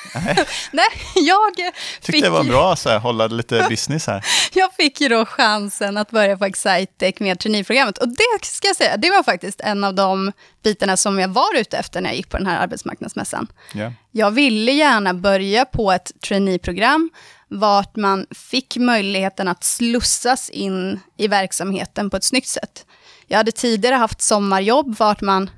Nej, 0.72 0.86
jag 1.16 1.56
Tyckte 1.56 2.12
fick 2.12 2.24
det 2.24 2.30
var 2.30 2.44
bra 2.44 2.76
så 2.76 2.90
här, 2.90 3.00
hålla 3.00 3.28
lite 3.28 3.66
business 3.70 4.08
här. 4.08 4.26
Jag 4.54 4.74
fick 4.74 5.02
ju 5.02 5.10
då 5.10 5.26
chansen 5.26 5.98
att 5.98 6.12
börja 6.12 6.38
på 6.38 6.46
Excitec 6.46 7.20
med 7.20 7.40
traineeprogrammet. 7.40 7.98
Och 7.98 8.08
det 8.08 8.46
ska 8.46 8.68
jag 8.68 8.76
säga, 8.76 8.98
det 8.98 9.10
var 9.10 9.24
faktiskt 9.24 9.62
en 9.62 9.84
av 9.84 9.96
de 9.96 10.32
bitarna 10.64 10.98
som 10.98 11.20
jag 11.20 11.28
var 11.28 11.56
ute 11.56 11.78
efter 11.78 12.02
när 12.02 12.10
jag 12.10 12.18
gick 12.18 12.30
på 12.30 12.38
den 12.38 12.48
här 12.48 12.60
arbetsmarknadsmässan. 12.60 13.48
Ja. 13.74 13.92
Jag 14.12 14.32
ville 14.32 14.72
gärna 14.72 15.14
börja 15.14 15.66
på 15.66 15.92
ett 15.92 16.12
traineeprogram 16.28 17.10
vart 17.48 17.96
man 17.96 18.26
fick 18.32 18.78
möjligheten 18.78 19.48
att 19.48 19.64
slussas 19.64 20.50
in 20.50 21.00
i 21.18 21.28
verksamheten 21.28 22.10
på 22.10 22.18
ett 22.18 22.24
snyggt 22.24 22.48
sätt. 22.48 22.86
Jag 23.28 23.38
hade 23.38 23.52
tidigare 23.52 23.96
haft 23.96 24.22
sommarjobb 24.22 24.96
vart 24.98 25.22
man 25.22 25.50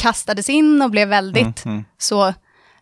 kastades 0.00 0.48
in 0.48 0.82
och 0.82 0.90
blev 0.90 1.08
väldigt 1.08 1.64
Mm, 1.64 1.74
mm. 1.76 1.84
så 1.98 2.34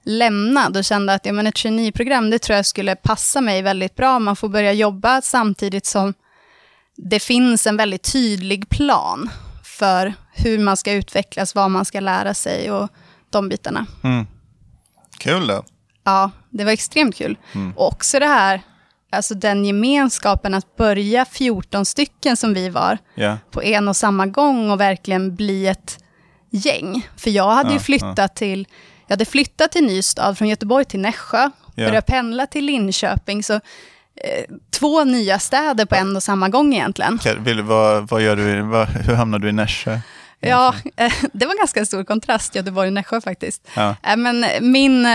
lämnad 0.04 0.76
och 0.76 0.84
kände 0.84 1.14
att 1.14 1.26
ja, 1.26 1.32
men 1.32 1.46
ett 1.46 1.54
traineeprogram, 1.54 2.30
det 2.30 2.38
tror 2.38 2.56
jag 2.56 2.66
skulle 2.66 2.96
passa 2.96 3.40
mig 3.40 3.62
väldigt 3.62 3.96
bra. 3.96 4.18
Man 4.18 4.36
får 4.36 4.48
börja 4.48 4.72
jobba 4.72 5.20
samtidigt 5.22 5.86
som 5.86 6.14
det 6.96 7.20
finns 7.20 7.66
en 7.66 7.76
väldigt 7.76 8.12
tydlig 8.12 8.68
plan 8.68 9.30
för 9.64 10.14
hur 10.34 10.58
man 10.58 10.76
ska 10.76 10.92
utvecklas, 10.92 11.54
vad 11.54 11.70
man 11.70 11.84
ska 11.84 12.00
lära 12.00 12.34
sig 12.34 12.70
och 12.70 12.88
de 13.30 13.48
bitarna. 13.48 13.86
Mm. 14.04 14.26
Kul 15.18 15.46
då. 15.46 15.64
Ja, 16.04 16.30
det 16.50 16.64
var 16.64 16.72
extremt 16.72 17.16
kul. 17.16 17.36
Och 17.76 17.86
också 17.88 18.18
det 18.18 18.26
här, 18.26 18.60
alltså 19.12 19.34
den 19.34 19.64
gemenskapen 19.64 20.54
att 20.54 20.76
börja 20.76 21.24
14 21.24 21.84
stycken 21.84 22.36
som 22.36 22.54
vi 22.54 22.68
var 22.68 22.98
Ja. 23.14 23.38
på 23.50 23.62
en 23.62 23.88
och 23.88 23.96
samma 23.96 24.26
gång 24.26 24.70
och 24.70 24.80
verkligen 24.80 25.34
bli 25.36 25.66
ett 25.66 25.98
gäng. 26.50 27.08
För 27.16 27.30
jag 27.30 27.50
hade 27.50 27.68
ju 27.70 27.74
Ja, 27.76 27.80
flyttat 27.80 28.36
till, 28.36 28.66
jag 29.06 29.12
hade 29.12 29.24
flyttat 29.24 29.72
till 29.72 29.84
Nystad 29.86 30.34
från 30.34 30.48
Göteborg 30.48 30.84
till 30.84 31.00
Nässjö, 31.00 31.50
Ja. 31.74 31.84
började 31.86 32.02
pendla 32.06 32.46
till 32.46 32.64
Linköping, 32.64 33.42
så 33.42 33.54
eh, 33.54 33.60
två 34.70 35.04
nya 35.04 35.38
städer 35.38 35.84
på 35.84 35.94
en 35.94 36.16
och 36.16 36.22
samma 36.22 36.48
gång 36.48 36.74
egentligen. 36.74 37.18
Vill, 37.38 37.62
vad, 37.62 38.08
vad 38.08 38.22
gör 38.22 38.36
du, 38.36 38.62
vad, 38.62 38.88
hur 38.88 39.14
hamnade 39.14 39.44
du 39.44 39.48
i 39.48 39.52
Nässjö? 39.52 39.98
Ja, 40.40 40.74
eh, 40.96 41.12
det 41.32 41.46
var 41.46 41.52
en 41.52 41.58
ganska 41.58 41.84
stor 41.86 42.04
kontrast, 42.04 42.54
Göteborg-Nässjö 42.54 43.20
faktiskt. 43.20 43.68
Ja, 43.74 43.96
Eh, 44.02 44.16
Men 44.16 44.46
min 44.60 45.06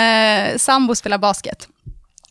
sambo 0.58 0.96
spelar 0.96 1.18
basket. 1.18 1.68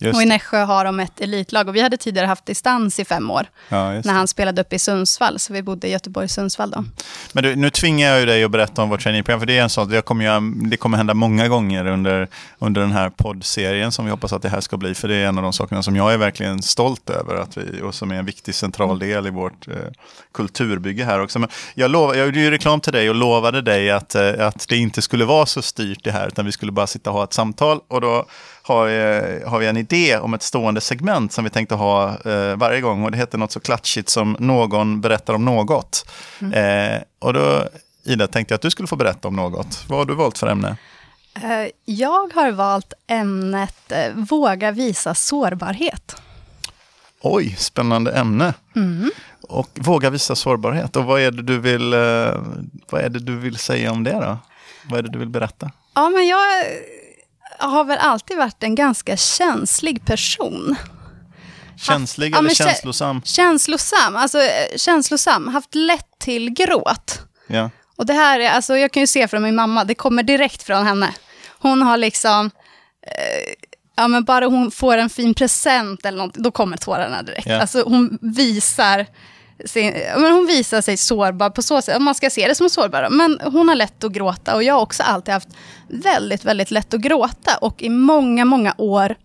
Just 0.03 0.17
Och 0.17 0.23
i. 0.23 0.27
Nässjö 0.27 0.65
har 0.65 0.85
de 0.85 1.01
ett 1.01 1.21
elitlag 1.21 1.69
och 1.69 1.77
vi 1.77 1.81
hade 1.81 1.97
tidigare 1.97 2.27
haft 2.27 2.47
distans 2.47 2.99
i 2.99 3.05
fem 3.05 3.31
år 3.31 3.47
Ja, 3.69 3.93
när 3.93 4.13
han 4.13 4.29
spelade 4.29 4.61
upp 4.61 4.73
i 4.73 4.79
Sundsvall, 4.79 5.39
så 5.39 5.53
vi 5.53 5.63
bodde 5.63 5.89
i 5.89 5.91
Göteborg-Sundsvall 5.91 6.71
då. 6.71 6.85
Men 7.33 7.45
du, 7.45 7.57
nu 7.57 7.71
tvingar 7.71 8.09
jag 8.09 8.21
ju 8.21 8.27
dig 8.27 8.45
att 8.45 8.51
berätta 8.51 8.83
om 8.83 8.89
vårt 8.89 9.01
traineeprogram, 9.01 9.41
för 9.41 9.47
det 9.47 9.59
är 9.59 9.63
en 9.63 9.71
sån, 9.71 9.89
det 9.89 10.03
kommer, 10.03 10.25
ju, 10.25 10.55
det 10.69 10.77
kommer 10.77 10.97
hända 10.97 11.15
många 11.15 11.49
gånger 11.49 11.87
under, 11.87 12.29
under 12.59 12.81
den 12.81 12.93
här 12.93 13.11
poddserien 13.11 13.93
som 13.93 14.05
vi 14.05 14.11
hoppas 14.11 14.33
att 14.33 14.43
det 14.43 14.49
här 14.49 14.61
ska 14.61 14.77
bli, 14.77 14.95
för 14.95 15.09
det 15.09 15.15
är 15.15 15.27
en 15.27 15.39
av 15.39 15.43
de 15.43 15.53
sakerna 15.53 15.83
som 15.83 15.97
jag 15.97 16.13
är 16.13 16.19
verkligen 16.19 16.63
stolt 16.63 17.11
över 17.11 17.35
att 17.35 17.57
vi, 17.57 17.83
och 17.83 17.95
som 17.95 18.11
är 18.11 18.15
en 18.15 18.27
viktig 18.27 18.55
central 18.55 18.99
del 18.99 19.27
i 19.27 19.31
vårt 19.31 19.69
eh, 19.69 19.75
kulturbygge 20.35 21.05
här 21.05 21.21
också. 21.21 21.39
Men 21.39 21.49
jag, 21.75 21.91
lov, 21.91 22.17
jag 22.17 22.27
gjorde 22.27 22.41
ju 22.41 22.51
reklam 22.51 22.81
till 22.81 22.93
dig 22.93 23.09
och 23.11 23.15
lovade 23.15 23.63
dig 23.63 23.91
att, 23.91 24.15
eh, 24.15 24.47
att 24.47 24.69
det 24.69 24.77
inte 24.77 25.03
skulle 25.03 25.25
vara 25.25 25.47
så 25.47 25.63
styrt 25.63 26.05
det 26.05 26.13
här, 26.13 26.29
utan 26.29 26.47
vi 26.47 26.53
skulle 26.53 26.73
bara 26.73 26.87
sitta 26.87 27.11
och 27.11 27.17
ha 27.17 27.25
ett 27.25 27.33
samtal. 27.33 27.81
Och 27.89 28.01
då 28.01 28.27
har, 28.65 28.89
eh, 28.89 29.49
har 29.49 29.59
vi 29.59 29.67
en 29.67 29.77
idé 29.77 30.19
om 30.19 30.35
ett 30.35 30.43
stående 30.43 30.81
segment 30.81 31.33
som 31.33 31.45
vi 31.45 31.51
tänkte 31.51 31.75
ha 31.75 32.09
eh, 32.25 32.57
varje 32.57 32.81
gång. 32.81 33.05
Och 33.05 33.11
det 33.11 33.17
heter 33.19 33.39
något 33.39 33.53
så 33.53 33.61
klatschigt 33.61 34.09
som 34.09 34.37
någon 34.39 35.01
berättar 35.01 35.35
om 35.35 35.45
något. 35.45 36.11
Eh, 36.55 37.03
och 37.19 37.33
då, 37.33 37.65
Ida, 38.05 38.27
tänkte 38.27 38.53
jag 38.53 38.57
att 38.57 38.63
du 38.63 38.71
skulle 38.71 38.87
få 38.87 38.97
berätta 38.97 39.29
om 39.29 39.37
något. 39.37 39.85
Vad 39.89 39.99
har 39.99 40.05
du 40.07 40.15
valt 40.15 40.39
för 40.39 40.47
ämne? 40.47 40.77
Eh, 41.35 41.69
Jag 41.85 42.33
har 42.35 42.51
valt 42.53 42.93
ämnet 43.07 43.93
eh, 43.93 44.13
Våga 44.15 44.71
visa 44.71 45.15
sårbarhet. 45.15 46.17
Oj, 47.21 47.57
spännande 47.59 48.13
ämne. 48.13 48.55
Och 49.49 49.69
våga 49.75 50.11
visa 50.11 50.35
sårbarhet. 50.37 50.97
Och 50.97 51.05
vad 51.05 51.21
är 51.21 51.31
det 51.31 51.43
du 51.43 51.59
vill, 51.59 51.91
vad 52.91 53.01
är 53.01 53.09
det 53.09 53.19
du 53.19 53.37
vill 53.39 53.57
säga 53.57 53.93
om 53.93 54.05
det 54.05 54.13
då? 54.13 54.39
Vad 54.91 54.99
är 54.99 55.03
det 55.03 55.09
du 55.13 55.19
vill 55.19 55.29
berätta? 55.29 55.71
Ja, 55.95 56.09
men 56.09 56.27
jag... 56.27 56.39
har 57.59 57.85
väl 57.85 57.99
alltid 57.99 58.37
varit 58.37 58.63
en 58.63 58.75
ganska 58.75 59.17
känslig 59.17 60.05
person. 60.07 60.77
Känslig 61.77 62.35
ja, 62.35 62.39
eller 62.39 62.51
kä- 62.51 62.55
känslosam? 62.55 63.23
Känslosam, 63.25 64.17
alltså 64.17 64.39
eh, 64.39 64.77
känslosam, 64.77 65.49
haft 65.49 65.75
lätt 65.75 66.19
till 66.19 66.51
gråt. 66.51 67.21
Ja. 67.47 67.71
Och 67.97 68.07
det 68.07 68.13
här 68.13 68.41
är, 68.41 68.51
alltså 68.51 68.77
jag 68.77 68.93
kan 68.93 69.01
ju 69.01 69.07
se 69.07 69.29
från 69.29 69.43
min 69.43 69.55
mamma, 69.55 69.85
det 69.85 69.95
kommer 69.95 70.23
direkt 70.23 70.63
från 70.63 70.87
henne. 70.87 71.15
Hon 71.59 71.83
har 71.83 71.97
liksom, 71.97 72.51
eh, 73.07 73.53
ja 73.97 74.09
men 74.09 74.25
bara 74.25 74.47
hon 74.47 74.71
får 74.71 74.97
en 74.97 75.11
fin 75.11 75.35
present 75.35 76.07
eller 76.07 76.19
något, 76.19 76.35
då 76.35 76.51
kommer 76.51 76.77
tårarna 76.77 77.23
direkt. 77.23 77.47
Ja. 77.47 77.61
Alltså 77.61 77.83
hon 77.83 78.19
visar, 78.21 79.07
sin, 79.65 79.93
men 80.17 80.33
hon 80.33 80.47
visar 80.47 80.81
sig 80.81 80.97
sårbar 80.97 81.51
på 81.51 81.63
så 81.63 81.83
sätt, 81.83 82.03
man 82.03 82.15
ska 82.15 82.31
se 82.31 82.49
det 82.49 82.55
som 82.55 82.71
sårbar. 82.71 83.09
Men 83.11 83.41
hon 83.53 83.69
har 83.69 83.75
lätt 83.75 84.05
att 84.05 84.13
gråta 84.13 84.55
och 84.55 84.63
jag 84.63 84.75
har 84.75 84.81
också 84.81 85.03
alltid 85.03 85.35
haft 85.35 85.49
väldigt, 85.89 86.45
väldigt 86.45 86.71
lätt 86.71 86.95
att 86.95 87.01
gråta. 87.01 87.57
Och 87.61 87.83
i 87.83 87.89
många, 87.89 88.45
många 88.45 88.75
år 88.79 89.17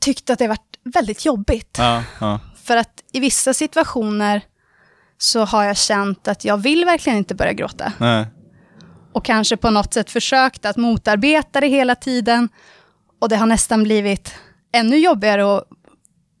tyckte 0.00 0.32
att 0.32 0.38
det 0.38 0.48
varit 0.48 0.76
väldigt 0.84 1.24
jobbigt. 1.24 1.76
Ja, 1.78 2.02
ja. 2.20 2.40
För 2.64 2.76
att 2.76 3.02
i 3.12 3.20
vissa 3.20 3.54
situationer 3.54 4.42
så 5.18 5.44
har 5.44 5.64
jag 5.64 5.76
känt 5.76 6.28
att 6.28 6.44
jag 6.44 6.56
vill 6.56 6.84
verkligen 6.84 7.18
inte 7.18 7.34
börja 7.34 7.52
gråta. 7.52 7.92
Nej. 7.98 8.26
Och 9.12 9.24
kanske 9.24 9.56
på 9.56 9.70
något 9.70 9.94
sätt 9.94 10.10
försökt 10.10 10.64
att 10.64 10.76
motarbeta 10.76 11.60
det 11.60 11.66
hela 11.66 11.94
tiden. 11.94 12.48
Och 13.20 13.28
det 13.28 13.36
har 13.36 13.46
nästan 13.46 13.82
blivit 13.82 14.34
ännu 14.72 14.96
jobbigare 14.96 15.44
och 15.44 15.64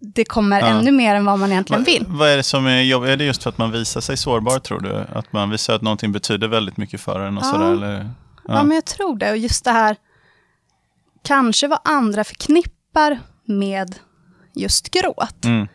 det 0.00 0.24
kommer 0.24 0.60
Ja. 0.60 0.66
ännu 0.66 0.92
mer 0.92 1.14
än 1.14 1.24
vad 1.24 1.38
man 1.38 1.52
egentligen 1.52 1.84
vill. 1.84 2.04
Vad 2.08 2.28
är 2.28 2.36
det 2.36 2.42
som 2.42 2.66
är 2.66 2.82
jobbigt? 2.82 3.10
Är 3.10 3.16
det 3.16 3.24
just 3.24 3.42
för 3.42 3.50
att 3.50 3.58
man 3.58 3.72
visar 3.72 4.00
sig 4.00 4.16
sårbar, 4.16 4.58
tror 4.58 4.80
du? 4.80 5.04
Att 5.12 5.32
man 5.32 5.50
visar 5.50 5.74
att 5.74 5.82
någonting 5.82 6.12
betyder 6.12 6.48
väldigt 6.48 6.76
mycket 6.76 7.00
för 7.00 7.20
en 7.20 7.38
och 7.38 7.44
Ja. 7.44 7.50
sådär? 7.52 7.72
Eller? 7.72 8.10
Ja. 8.48 8.62
men 8.62 8.74
jag 8.74 8.84
tror 8.84 9.16
det. 9.16 9.30
Och 9.30 9.36
just 9.38 9.64
det 9.64 9.70
här, 9.70 9.96
kanske 11.24 11.68
vad 11.68 11.78
andra 11.84 12.24
förknippar 12.24 13.18
med 13.44 13.94
just 14.54 14.90
gråt. 14.90 15.44
Mm. 15.44 15.68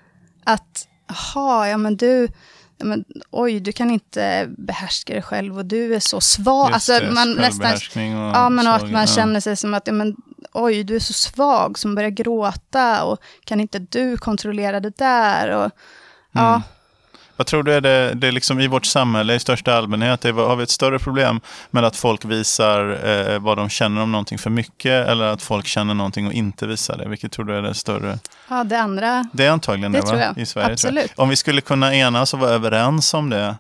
Att, 0.44 0.88
jaha, 1.08 1.68
ja 1.70 1.78
men 1.78 1.98
du, 1.98 2.28
ja, 2.78 2.86
men, 2.86 3.04
oj, 3.32 3.60
du 3.60 3.72
kan 3.72 3.92
inte 3.92 4.50
behärska 4.58 5.14
dig 5.14 5.22
själv 5.22 5.58
och 5.58 5.66
du 5.66 5.96
är 5.96 6.00
så 6.00 6.22
svag. 6.22 6.66
Just 6.68 6.74
Alltså, 6.74 7.06
det, 7.06 7.12
man 7.12 7.34
nästan, 7.34 7.74
och 7.74 8.36
ja, 8.36 8.50
men 8.50 8.68
och 8.68 8.76
att 8.76 8.82
man 8.92 9.02
ja. 9.02 9.08
känner 9.08 9.40
sig 9.40 9.56
som 9.56 9.74
att, 9.74 9.88
ja, 9.88 9.94
men, 9.94 10.16
oj, 10.64 10.84
du 10.84 10.96
är 10.96 11.00
så 11.00 11.14
svag 11.14 11.80
som 11.80 11.96
börjar 11.96 12.10
gråta 12.10 13.04
och 13.04 13.20
kan 13.46 13.60
inte 13.60 13.80
du 13.80 14.18
kontrollera 14.18 14.80
det 14.80 14.98
där? 14.98 15.50
Och, 15.56 15.72
ja, 16.32 16.50
Mm. 16.50 16.62
Vad 17.38 17.48
tror 17.48 17.64
du 17.64 17.74
är 17.74 17.82
det, 17.82 18.14
det 18.14 18.28
är 18.28 18.32
liksom 18.32 18.60
i 18.60 18.68
vårt 18.68 18.86
samhälle 18.86 19.36
i 19.36 19.40
största 19.40 19.74
allmänhet, 19.74 20.26
är, 20.26 20.34
har 20.34 20.56
vi 20.56 20.64
ett 20.64 20.70
större 20.70 21.00
problem 21.00 21.42
med 21.72 21.84
att 21.86 21.96
folk 21.96 22.26
visar 22.26 23.08
eh, 23.10 23.40
vad 23.40 23.58
de 23.58 23.70
känner 23.70 24.02
om 24.02 24.12
någonting 24.12 24.38
för 24.38 24.50
mycket 24.50 25.08
eller 25.08 25.26
att 25.26 25.42
folk 25.42 25.68
känner 25.68 25.94
någonting 25.94 26.28
och 26.28 26.34
inte 26.34 26.68
visar 26.68 26.98
det? 26.98 27.10
Vilket 27.10 27.32
tror 27.32 27.46
du 27.46 27.56
är 27.58 27.62
det 27.62 27.74
större? 27.74 28.20
ja, 28.50 28.64
det 28.64 28.80
andra, 28.80 29.28
Det 29.34 29.46
är 29.46 29.52
antagligen 29.52 29.92
det, 29.92 30.00
Det 30.02 30.08
tror 30.08 30.20
jag. 30.20 30.38
i 30.38 30.46
Sverige. 30.46 30.74
Absolut. 30.74 31.12
Om 31.16 31.30
vi 31.30 31.36
skulle 31.36 31.62
kunna 31.62 31.96
enas 31.96 32.34
och 32.34 32.40
vara 32.40 32.52
överens 32.52 33.14
om 33.14 33.30
det 33.30 33.56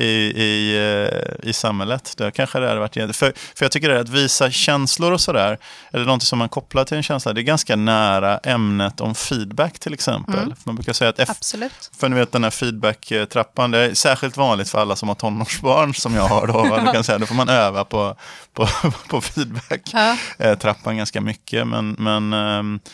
i, 0.00 0.42
i, 0.42 0.76
eh, 0.76 1.48
i 1.48 1.52
samhället, 1.52 2.14
då 2.16 2.30
kanske 2.30 2.58
det 2.60 2.68
hade 2.68 2.80
varit. 2.80 3.16
För, 3.16 3.32
för 3.54 3.64
jag 3.64 3.72
tycker 3.72 3.88
det 3.88 3.94
är 3.94 4.00
att 4.00 4.08
visa 4.08 4.50
känslor 4.50 5.12
och 5.12 5.20
sådär, 5.20 5.58
eller 5.92 6.04
någonting 6.04 6.26
som 6.26 6.38
man 6.38 6.48
kopplar 6.48 6.84
till 6.84 6.96
en 6.96 7.02
känsla, 7.02 7.32
det 7.32 7.40
är 7.40 7.42
ganska 7.42 7.76
nära 7.76 8.38
ämnet 8.38 9.00
om 9.00 9.14
feedback 9.14 9.78
till 9.78 9.94
exempel. 9.94 10.42
Mm. 10.42 10.54
Man 10.64 10.74
brukar 10.74 10.92
säga 10.92 11.10
att 11.10 11.30
absolut. 11.30 11.90
för 11.98 12.08
ni 12.08 12.16
vet 12.16 12.32
den 12.32 12.44
här 12.44 12.50
feedback-trappan, 12.50 13.70
det 13.70 13.78
är 13.78 13.94
särskilt 13.94 14.36
vanligt 14.36 14.70
för 14.70 14.78
alla 14.78 14.96
som 14.96 15.08
har 15.08 15.16
tonårsbarn 15.16 15.94
som 15.94 16.14
jag 16.14 16.28
har. 16.28 16.46
Då? 16.46 16.76
Du 16.86 16.92
kan 16.92 17.04
säga, 17.04 17.18
då 17.18 17.26
får 17.26 17.34
man 17.34 17.48
öva 17.48 17.84
på, 17.84 18.16
på, 18.52 18.68
på 19.08 19.20
feedback-trappan 19.20 20.92
Ja. 20.94 20.98
ganska 20.98 21.20
mycket. 21.20 21.66
Men, 21.66 21.96
men 21.98 22.32
ehm, 22.32 22.80
eh, 22.84 22.90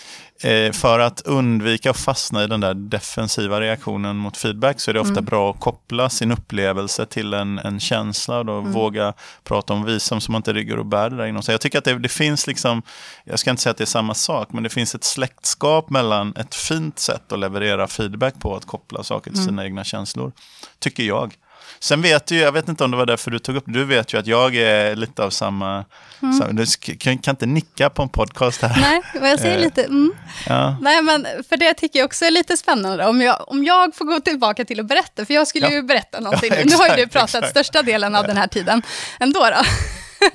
för 0.73 0.99
att 0.99 1.21
undvika 1.21 1.91
att 1.91 1.97
fastna 1.97 2.45
i 2.45 2.47
den 2.47 2.61
där 2.61 2.75
defensiva 2.75 3.61
reaktionen 3.61 4.17
mot 4.17 4.37
feedback 4.37 4.81
så 4.81 4.91
är 4.91 4.95
det 4.95 5.01
ofta 5.01 5.23
bra 5.23 5.51
att 5.51 5.61
koppla 5.61 6.09
sin 6.09 6.33
upplevelse 6.33 7.07
till 7.07 7.35
en, 7.35 7.59
en 7.59 7.81
känsla 7.81 8.39
och 8.39 8.47
då 8.47 8.61
våga 8.61 9.15
prata 9.45 9.73
om 9.73 9.85
visum 9.85 10.21
så 10.21 10.33
man 10.33 10.39
inte 10.39 10.53
ligger 10.53 10.79
och 10.79 10.87
bär 10.87 11.11
det 11.11 11.17
där 11.17 11.27
inom 11.27 11.43
sig. 11.43 11.53
Jag 11.53 11.61
tycker 11.61 11.79
att 11.79 11.85
det, 11.85 11.99
det 11.99 12.09
finns 12.09 12.47
liksom, 12.47 12.83
jag 13.25 13.39
ska 13.39 13.51
inte 13.51 13.63
säga 13.63 13.71
att 13.71 13.77
det 13.77 13.85
är 13.85 13.87
samma 13.87 14.15
sak, 14.15 14.49
men 14.53 14.63
det 14.63 14.71
finns 14.71 14.95
ett 14.95 15.05
släktskap 15.05 15.91
mellan 15.91 16.37
ett 16.37 16.55
fint 16.55 16.99
sätt 16.99 17.33
att 17.33 17.39
leverera 17.39 17.87
feedback 17.87 18.41
på, 18.41 18.57
att 18.57 18.67
koppla 18.67 19.03
saker 19.03 19.31
till 19.31 19.45
sina 19.45 19.65
egna 19.65 19.85
känslor, 19.85 20.33
tycker 20.79 21.03
jag. 21.03 21.35
Sen 21.81 22.03
vet 22.03 22.27
du 22.27 22.37
jag 22.37 22.53
vet 22.53 22.69
inte 22.69 22.85
om 22.85 22.91
det 22.91 22.97
var 22.97 23.07
därför 23.07 23.31
du 23.31 23.39
tog 23.39 23.57
upp 23.57 23.65
du 23.67 23.85
vet 23.85 24.15
ju 24.15 24.19
att 24.19 24.27
jag 24.27 24.57
är 24.57 24.97
lite 24.97 25.23
av 25.25 25.31
samma, 25.31 25.85
samma 26.21 26.53
du 26.53 26.67
kan, 26.99 27.19
kan 27.19 27.33
inte 27.33 27.47
nicka 27.47 27.91
på 27.91 28.03
en 28.03 28.09
podcast 28.09 28.63
här. 28.63 28.81
Nej, 28.81 29.01
men 29.21 29.31
jag 29.31 29.41
säger 29.41 29.57
Eh. 29.57 29.61
lite, 29.63 29.85
mm. 29.85 30.13
Ja. 30.47 30.77
Nej, 30.81 31.03
men 31.03 31.27
för 31.49 31.57
det 31.57 31.75
tycker 31.75 31.99
jag 31.99 32.07
också 32.07 32.25
är 32.25 32.31
lite 32.31 32.57
spännande. 32.57 33.07
Om 33.07 33.21
jag, 33.23 33.45
om 33.53 33.65
jag 33.65 33.95
får 33.95 34.05
gå 34.05 34.21
tillbaka 34.21 34.65
till 34.65 34.81
att 34.81 34.87
berätta, 34.87 35.25
för 35.27 35.35
jag 35.35 35.47
skulle 35.49 35.67
Ja. 35.67 35.73
ju 35.73 35.83
berätta 35.83 36.21
någonting. 36.21 36.51
Ja, 36.57 36.65
nu 36.65 36.75
har 36.75 36.89
ju 36.89 36.95
du 36.97 37.03
exakt, 37.03 37.13
pratat 37.13 37.35
exakt. 37.35 37.51
största 37.51 37.83
delen 37.83 38.15
av 38.15 38.27
den 38.27 38.37
här 38.37 38.47
tiden 38.49 38.83
ändå. 39.21 39.41
Då. 39.41 39.63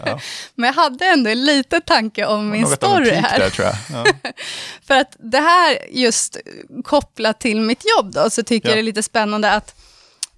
Ja. 0.06 0.20
Men 0.56 0.68
jag 0.68 0.74
hade 0.74 1.06
ändå 1.06 1.30
en 1.30 1.46
liten 1.46 1.82
tanke 1.82 2.26
om 2.26 2.50
min 2.50 2.62
Något 2.62 2.72
story 2.72 3.12
här. 3.12 3.40
Där, 3.40 3.50
tror 3.50 3.68
jag. 3.68 3.76
Ja. 3.94 4.06
För 4.88 4.96
att 4.96 5.16
det 5.20 5.38
här 5.40 5.78
just 5.92 6.38
kopplat 6.84 7.40
till 7.40 7.62
mitt 7.62 7.84
jobb 7.98 8.14
då, 8.14 8.30
så 8.30 8.44
tycker 8.44 8.68
Ja. 8.68 8.72
jag 8.72 8.78
det 8.78 8.82
är 8.82 8.84
lite 8.84 9.04
spännande 9.04 9.52
att 9.52 9.76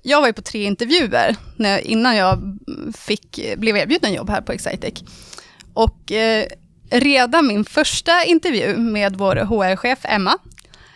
jag 0.04 0.22
var 0.22 0.28
ju 0.28 0.34
på 0.34 0.42
tre 0.42 0.64
intervjuer 0.64 1.36
när, 1.58 1.80
innan 1.80 2.16
jag 2.16 2.60
fick, 2.98 3.40
blev 3.58 3.78
erbjuden 3.78 4.14
jobb 4.14 4.30
här 4.30 4.42
på 4.42 4.52
Excitec. 4.52 5.04
Och 5.74 6.12
eh, 6.12 6.46
redan 6.90 7.48
min 7.48 7.66
första 7.66 8.24
intervju 8.24 8.78
med 8.78 9.16
vår 9.16 9.36
HR-chef 9.36 10.00
Emma, 10.04 10.38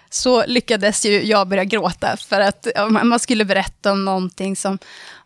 så 0.09 0.45
lyckades 0.45 1.05
ju 1.05 1.23
jag 1.23 1.47
börja 1.47 1.63
gråta 1.63 2.17
för 2.17 2.41
att 2.41 2.67
man 2.89 3.19
skulle 3.19 3.45
berätta 3.45 3.91
om 3.91 4.05
någonting 4.05 4.55
som, 4.55 4.79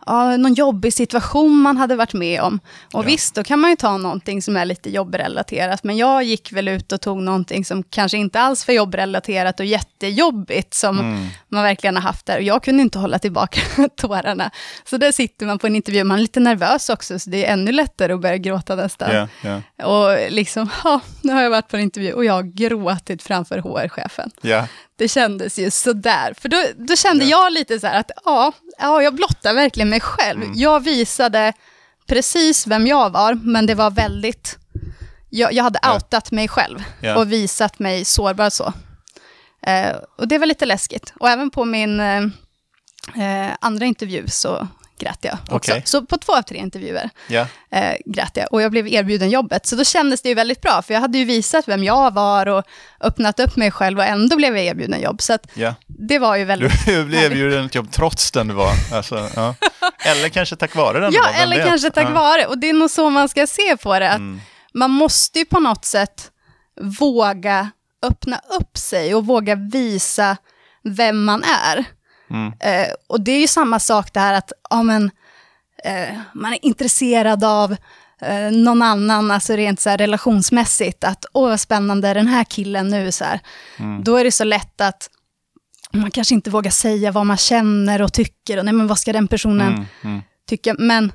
ja, 0.05 0.37
någon 0.37 0.53
jobbig 0.53 0.93
situation 0.93 1.55
man 1.61 1.77
hade 1.77 1.95
varit 1.95 2.13
med 2.13 2.41
om. 2.41 2.59
Och 2.93 2.99
Ja. 3.03 3.05
visst, 3.07 3.35
då 3.35 3.43
kan 3.43 3.59
man 3.59 3.69
ju 3.69 3.75
ta 3.75 3.97
någonting 3.97 4.41
som 4.41 4.57
är 4.57 4.65
lite 4.65 4.89
jobbrelaterat, 4.89 5.83
men 5.83 5.97
jag 5.97 6.23
gick 6.23 6.51
väl 6.51 6.67
ut 6.67 6.91
och 6.91 7.01
tog 7.01 7.17
någonting 7.17 7.65
som 7.65 7.83
kanske 7.83 8.17
inte 8.17 8.39
alls 8.39 8.67
var 8.67 8.73
jobbrelaterat 8.75 9.59
och 9.59 9.65
jättejobbigt, 9.65 10.73
som 10.73 10.99
Mm. 10.99 11.27
man 11.49 11.63
verkligen 11.63 11.95
har 11.95 12.03
haft 12.03 12.25
där. 12.25 12.35
Och 12.37 12.43
jag 12.43 12.63
kunde 12.63 12.81
inte 12.81 12.99
hålla 12.99 13.19
tillbaka 13.19 13.61
tårarna. 13.97 14.51
Så 14.85 14.97
där 14.97 15.11
sitter 15.11 15.45
man 15.45 15.59
på 15.59 15.67
en 15.67 15.75
intervju, 15.75 16.03
man 16.03 16.17
är 16.17 16.21
lite 16.21 16.39
nervös 16.39 16.89
också, 16.89 17.19
så 17.19 17.29
det 17.29 17.45
är 17.45 17.53
ännu 17.53 17.71
lättare 17.71 18.13
att 18.13 18.21
börja 18.21 18.37
gråta 18.37 18.75
nästan. 18.75 19.15
Ja, 19.15 19.27
ja, 19.77 19.85
Och 19.85 20.31
liksom, 20.31 20.69
ja, 20.83 20.99
nu 21.21 21.33
har 21.33 21.41
jag 21.41 21.49
varit 21.49 21.67
på 21.67 21.77
en 21.77 21.83
intervju 21.83 22.13
och 22.13 22.25
jag 22.25 22.33
har 22.33 22.43
gråtit 22.43 23.23
framför 23.23 23.57
HR-chefen. 23.59 24.31
ja. 24.41 24.67
Det 24.95 25.07
kändes 25.07 25.59
ju 25.59 25.71
sådär. 25.71 26.33
För 26.41 26.49
då, 26.49 26.57
då 26.77 26.95
kände 26.95 27.25
Ja. 27.25 27.29
jag 27.45 27.53
lite 27.53 27.79
så 27.79 27.87
här 27.87 27.99
att, 27.99 28.11
ja, 28.25 28.51
ja, 28.79 29.01
jag 29.03 29.15
blottar 29.15 29.53
verkligen 29.53 29.89
mig 29.91 29.99
själv. 29.99 30.41
Mm. 30.43 30.53
Jag 30.55 30.79
visade 30.79 31.53
precis 32.07 32.67
vem 32.67 32.87
jag 32.87 33.09
var, 33.09 33.33
men 33.33 33.65
det 33.65 33.75
var 33.75 33.91
väldigt... 33.91 34.57
Jag, 35.29 35.53
jag 35.53 35.63
hade 35.63 35.79
Ja. 35.81 35.93
outat 35.93 36.31
mig 36.31 36.47
själv 36.47 36.83
Ja. 37.01 37.17
och 37.17 37.31
visat 37.31 37.79
mig 37.79 38.05
sårbar 38.05 38.49
så. 38.49 38.73
Eh, 39.67 39.95
och 40.17 40.27
det 40.27 40.37
var 40.37 40.45
lite 40.45 40.65
läskigt. 40.65 41.13
Och 41.19 41.29
även 41.29 41.49
på 41.49 41.65
min 41.65 41.99
eh, 41.99 42.23
eh, 43.17 43.51
andra 43.61 43.85
intervju 43.85 44.27
så 44.27 44.67
grät 44.99 45.17
jag 45.21 45.37
också. 45.49 45.71
Okej. 45.71 45.81
Så 45.85 46.05
på 46.05 46.17
två 46.17 46.35
av 46.35 46.41
tre 46.41 46.57
intervjuer 46.57 47.09
ja. 47.27 47.47
eh, 47.71 47.95
grät 48.05 48.31
jag. 48.37 48.53
Och 48.53 48.61
jag 48.61 48.71
blev 48.71 48.87
erbjuden 48.87 49.29
jobbet. 49.29 49.65
Så 49.65 49.75
då 49.75 49.83
kändes 49.83 50.21
det 50.21 50.29
ju 50.29 50.35
väldigt 50.35 50.61
bra, 50.61 50.81
för 50.81 50.93
jag 50.93 51.01
hade 51.01 51.17
ju 51.17 51.25
visat 51.25 51.67
vem 51.67 51.83
jag 51.83 52.13
var 52.13 52.45
och 52.47 52.63
öppnat 53.01 53.39
upp 53.39 53.55
mig 53.55 53.71
själv 53.71 53.97
och 53.97 54.05
ändå 54.05 54.35
blev 54.35 54.57
jag 54.57 54.65
erbjuden 54.65 55.01
jobb. 55.01 55.21
Så 55.21 55.33
att. 55.33 55.47
Det 56.07 56.19
var 56.19 56.35
ju 56.35 56.45
väldigt... 56.45 56.85
Du 56.85 57.05
blev 57.05 57.23
erbjuden 57.23 57.65
ett 57.65 57.75
jobb 57.75 57.91
trots 57.91 58.31
den 58.31 58.47
du 58.47 58.53
var. 58.53 58.73
Alltså, 58.93 59.29
ja. 59.35 59.55
Eller 60.05 60.29
kanske 60.29 60.55
tack 60.55 60.75
vare 60.75 60.99
den 60.99 61.13
Ja, 61.13 61.29
eller 61.29 61.57
vet? 61.57 61.67
kanske 61.67 61.89
tack 61.89 62.07
ja. 62.09 62.13
vare. 62.13 62.45
Och 62.45 62.57
det 62.57 62.69
är 62.69 62.73
nog 62.73 62.89
så 62.89 63.09
man 63.09 63.29
ska 63.29 63.47
se 63.47 63.77
på 63.77 63.99
det. 63.99 64.09
Att 64.09 64.17
Mm. 64.17 64.41
Man 64.73 64.91
måste 64.91 65.39
ju 65.39 65.45
på 65.45 65.59
något 65.59 65.85
sätt 65.85 66.31
våga 66.99 67.71
öppna 68.03 68.41
upp 68.59 68.77
sig 68.77 69.15
och 69.15 69.25
våga 69.25 69.55
visa 69.55 70.37
vem 70.83 71.23
man 71.23 71.43
är. 71.43 71.85
Mm. 72.29 72.53
Eh, 72.59 72.93
och 73.09 73.21
det 73.21 73.31
är 73.31 73.39
ju 73.39 73.47
samma 73.47 73.79
sak 73.79 74.13
det 74.13 74.19
här 74.19 74.33
att 74.33 74.51
ja, 74.69 74.83
men, 74.83 75.11
eh, 75.83 76.17
man 76.33 76.53
är 76.53 76.65
intresserad 76.65 77.43
av 77.43 77.75
eh, 78.21 78.51
någon 78.51 78.81
annan, 78.81 79.31
alltså 79.31 79.53
rent 79.53 79.79
så 79.79 79.89
här 79.89 79.97
relationsmässigt, 79.97 81.03
att 81.03 81.25
åh 81.33 81.49
vad 81.49 81.59
spännande, 81.59 82.13
den 82.13 82.27
här 82.27 82.43
killen 82.43 82.87
nu, 82.87 83.11
så 83.11 83.23
här. 83.23 83.39
Mm. 83.79 84.03
Då 84.03 84.17
är 84.17 84.23
det 84.23 84.31
så 84.31 84.43
lätt 84.43 84.81
att 84.81 85.09
man 85.93 86.11
kanske 86.11 86.33
inte 86.33 86.49
vågar 86.49 86.71
säga 86.71 87.11
vad 87.11 87.25
man 87.25 87.37
känner 87.37 88.01
och 88.01 88.13
tycker, 88.13 88.57
och 88.57 88.65
nej 88.65 88.73
men 88.73 88.87
vad 88.87 88.99
ska 88.99 89.13
den 89.13 89.27
personen 89.27 89.73
Mm. 89.73 89.85
Mm. 90.03 90.21
tycka, 90.47 90.75
men 90.79 91.11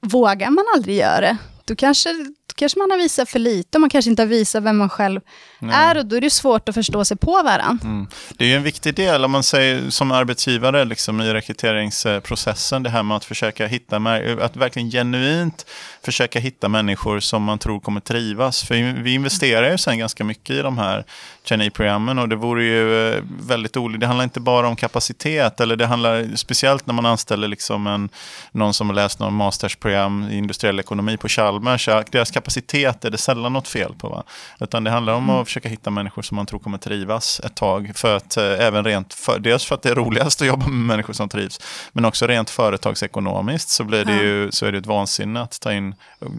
vågar 0.00 0.50
man 0.50 0.64
aldrig 0.74 0.96
göra 0.96 1.20
det, 1.20 1.36
då 1.64 1.76
kanske 1.76 2.08
kanske 2.56 2.78
man 2.78 2.90
har 2.90 2.98
visat 2.98 3.28
för 3.28 3.38
lite 3.38 3.78
och 3.78 3.80
man 3.80 3.90
kanske 3.90 4.10
inte 4.10 4.22
har 4.22 4.26
visat 4.26 4.62
vem 4.62 4.76
man 4.76 4.88
själv 4.88 5.20
Nej. 5.58 5.76
är 5.76 5.98
och 5.98 6.06
då 6.06 6.16
är 6.16 6.20
det 6.20 6.30
svårt 6.30 6.68
att 6.68 6.74
förstå 6.74 7.04
sig 7.04 7.16
på 7.16 7.32
varandra. 7.32 7.78
Mm. 7.84 8.06
Det 8.36 8.44
är 8.44 8.48
ju 8.48 8.54
en 8.54 8.62
viktig 8.62 8.94
del 8.94 9.24
om 9.24 9.30
man 9.30 9.42
säger 9.42 9.90
som 9.90 10.12
arbetsgivare 10.12 10.84
liksom, 10.84 11.20
i 11.20 11.32
rekryteringsprocessen, 11.32 12.82
det 12.82 12.90
här 12.90 13.02
med 13.02 13.16
att 13.16 13.24
försöka 13.24 13.66
hitta, 13.66 13.96
att 14.40 14.56
verkligen 14.56 14.90
genuint 14.90 15.66
försöka 16.04 16.38
hitta 16.38 16.68
människor 16.68 17.20
som 17.20 17.42
man 17.42 17.58
tror 17.58 17.80
kommer 17.80 18.00
trivas. 18.00 18.62
För 18.62 19.02
vi 19.02 19.14
investerar 19.14 19.70
ju 19.70 19.78
sen 19.78 19.98
ganska 19.98 20.24
mycket 20.24 20.56
i 20.56 20.62
de 20.62 20.78
här 20.78 21.04
traineeprogrammen 21.48 22.18
och 22.18 22.28
det 22.28 22.36
vore 22.36 22.64
ju 22.64 23.08
eh, 23.08 23.22
väldigt 23.40 23.76
olika. 23.76 23.98
Det 23.98 24.06
handlar 24.06 24.24
inte 24.24 24.40
bara 24.40 24.68
om 24.68 24.76
kapacitet 24.76 25.60
eller 25.60 25.76
det 25.76 25.86
handlar 25.86 26.36
speciellt 26.36 26.86
när 26.86 26.94
man 26.94 27.06
anställer 27.06 27.48
liksom 27.48 27.86
en, 27.86 28.08
någon 28.52 28.74
som 28.74 28.88
har 28.88 28.94
läst 28.94 29.18
någon 29.18 29.34
mastersprogram 29.34 30.28
i 30.30 30.36
industriell 30.36 30.80
ekonomi 30.80 31.16
på 31.16 31.28
Chalmers. 31.28 31.88
Deras 32.10 32.30
kapacitet 32.30 32.45
är 32.46 33.10
det 33.10 33.18
sällan 33.18 33.52
något 33.52 33.68
fel 33.68 33.94
på. 33.94 34.08
Va? 34.08 34.24
Utan 34.60 34.84
det 34.84 34.90
handlar 34.90 35.12
om 35.12 35.24
mm. 35.24 35.36
att 35.36 35.46
försöka 35.46 35.68
hitta 35.68 35.90
människor 35.90 36.22
som 36.22 36.36
man 36.36 36.46
tror 36.46 36.58
kommer 36.58 36.78
trivas 36.78 37.40
ett 37.44 37.54
tag. 37.54 37.92
För 37.94 38.16
att, 38.16 38.36
eh, 38.36 38.44
även 38.44 38.84
rent 38.84 39.14
för, 39.14 39.38
dels 39.38 39.64
för 39.64 39.74
att 39.74 39.82
det 39.82 39.90
är 39.90 39.94
roligast 39.94 40.40
att 40.40 40.48
jobba 40.48 40.66
med 40.66 40.86
människor 40.86 41.12
som 41.12 41.28
trivs, 41.28 41.60
men 41.92 42.04
också 42.04 42.26
rent 42.26 42.50
företagsekonomiskt 42.50 43.68
så, 43.68 43.84
blir 43.84 44.04
det 44.04 44.16
ju, 44.16 44.50
så 44.50 44.66
är 44.66 44.72
det 44.72 44.78
ett 44.78 44.86
vansinne 44.86 45.42
att 45.42 45.60
ta 45.60 45.72
in 45.72 45.94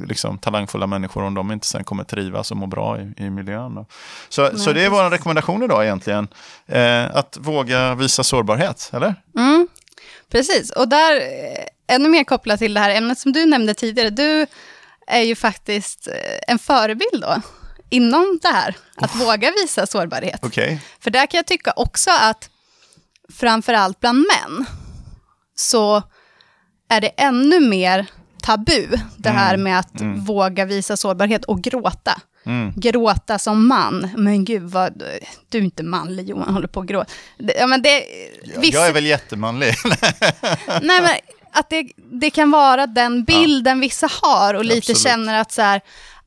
liksom, 0.08 0.38
talangfulla 0.38 0.88
människor 0.88 1.24
om 1.24 1.34
de 1.34 1.52
inte 1.52 1.68
sen 1.68 1.84
kommer 1.84 2.04
trivas 2.04 2.52
och 2.52 2.58
må 2.58 2.68
bra 2.68 3.00
i, 3.00 3.14
i 3.18 3.30
miljön. 3.30 3.76
Då. 3.76 3.86
Så, 4.30 4.42
Nej, 4.42 4.60
så 4.60 4.74
det 4.74 4.86
är 4.86 4.90
vår 4.90 5.10
rekommendation 5.10 5.64
idag 5.64 5.84
egentligen. 5.84 6.28
Eh, 6.66 7.16
att 7.16 7.38
våga 7.40 7.96
visa 7.96 8.24
sårbarhet, 8.24 8.90
eller? 8.94 9.16
Mm, 9.38 9.68
precis, 10.32 10.72
och 10.72 10.88
där, 10.88 11.16
eh, 11.16 11.96
ännu 11.96 12.10
mer 12.10 12.24
kopplat 12.24 12.60
till 12.60 12.74
det 12.74 12.80
här 12.80 12.96
ämnet 12.96 13.20
som 13.20 13.34
du 13.34 13.46
nämnde 13.46 13.74
tidigare, 13.74 14.10
du 14.10 14.46
är 15.08 15.22
ju 15.22 15.36
faktiskt 15.36 16.08
eh, 16.08 16.14
en 16.48 16.60
förebild 16.60 17.22
då, 17.22 17.42
inom 17.90 18.40
det 18.42 18.48
här, 18.48 18.76
att 18.96 19.16
oh. 19.16 19.26
våga 19.26 19.52
visa 19.52 19.86
sårbarhet. 19.86 20.44
Okay. 20.46 20.78
För 21.00 21.12
där 21.12 21.26
kan 21.26 21.38
jag 21.38 21.48
tycka 21.48 21.74
också 21.76 22.12
att, 22.12 22.50
framför 23.34 23.74
allt 23.74 24.00
bland 24.00 24.18
män, 24.18 24.66
så 25.56 26.04
är 26.90 27.02
det 27.02 27.08
ännu 27.08 27.60
mer 27.60 28.06
tabu, 28.42 28.88
det 29.18 29.30
här 29.30 29.54
mm. 29.54 29.64
med 29.64 29.80
att 29.80 30.02
mm. 30.02 30.26
våga 30.26 30.66
visa 30.66 30.98
sårbarhet 30.98 31.46
och 31.46 31.62
gråta. 31.62 32.22
Mm. 32.46 32.74
Gråta 32.76 33.40
som 33.40 33.68
man. 33.68 34.10
Men 34.18 34.46
gud, 34.46 34.64
vad, 34.64 35.04
du 35.50 35.58
är 35.58 35.62
inte 35.62 35.84
manlig 35.84 36.30
Johan, 36.30 36.54
håller 36.54 36.68
på 36.68 36.80
att 36.80 36.86
gråta. 36.86 37.12
Ja, 37.38 37.68
men 37.68 37.82
det, 37.82 38.04
viss... 38.58 38.74
Jag 38.74 38.88
är 38.88 38.94
väl 38.94 39.06
jättemanlig. 39.06 39.74
Nej, 40.82 41.02
men 41.02 41.16
att 41.52 41.70
det, 41.70 41.92
det 41.96 42.30
kan 42.30 42.52
vara 42.52 42.88
den 42.88 43.24
bilden 43.24 43.78
ja. 43.78 43.82
vissa 43.82 44.10
har 44.22 44.54
och 44.54 44.66
lite 44.66 44.78
Absolut. 44.78 45.00
känner 45.00 45.42
att 45.42 45.52
så 45.52 45.62
här, 45.62 45.82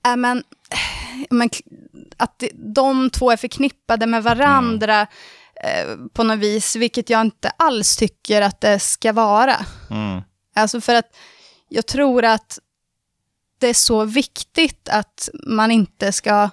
äh, 0.07 0.17
men, 0.17 0.45
men, 1.31 1.51
att 2.17 2.43
de 2.75 3.11
två 3.11 3.31
är 3.31 3.37
förknippade 3.37 4.07
med 4.07 4.23
varandra 4.23 5.07
mm. 5.65 6.01
eh, 6.01 6.07
på 6.13 6.23
något 6.23 6.39
vis, 6.39 6.77
vilket 6.77 7.11
jag 7.11 7.21
inte 7.21 7.51
alls 7.57 7.97
tycker 7.97 8.43
att 8.43 8.61
det 8.61 8.79
ska 8.79 9.13
vara. 9.13 9.57
Mm. 9.91 10.23
Alltså 10.57 10.81
för 10.81 10.95
att 10.95 11.17
jag 11.69 11.87
tror 11.87 12.25
att 12.25 12.59
det 13.59 13.67
är 13.67 13.75
så 13.75 14.05
viktigt 14.05 14.89
att 14.89 15.29
man 15.47 15.71
inte 15.71 16.13
ska 16.13 16.51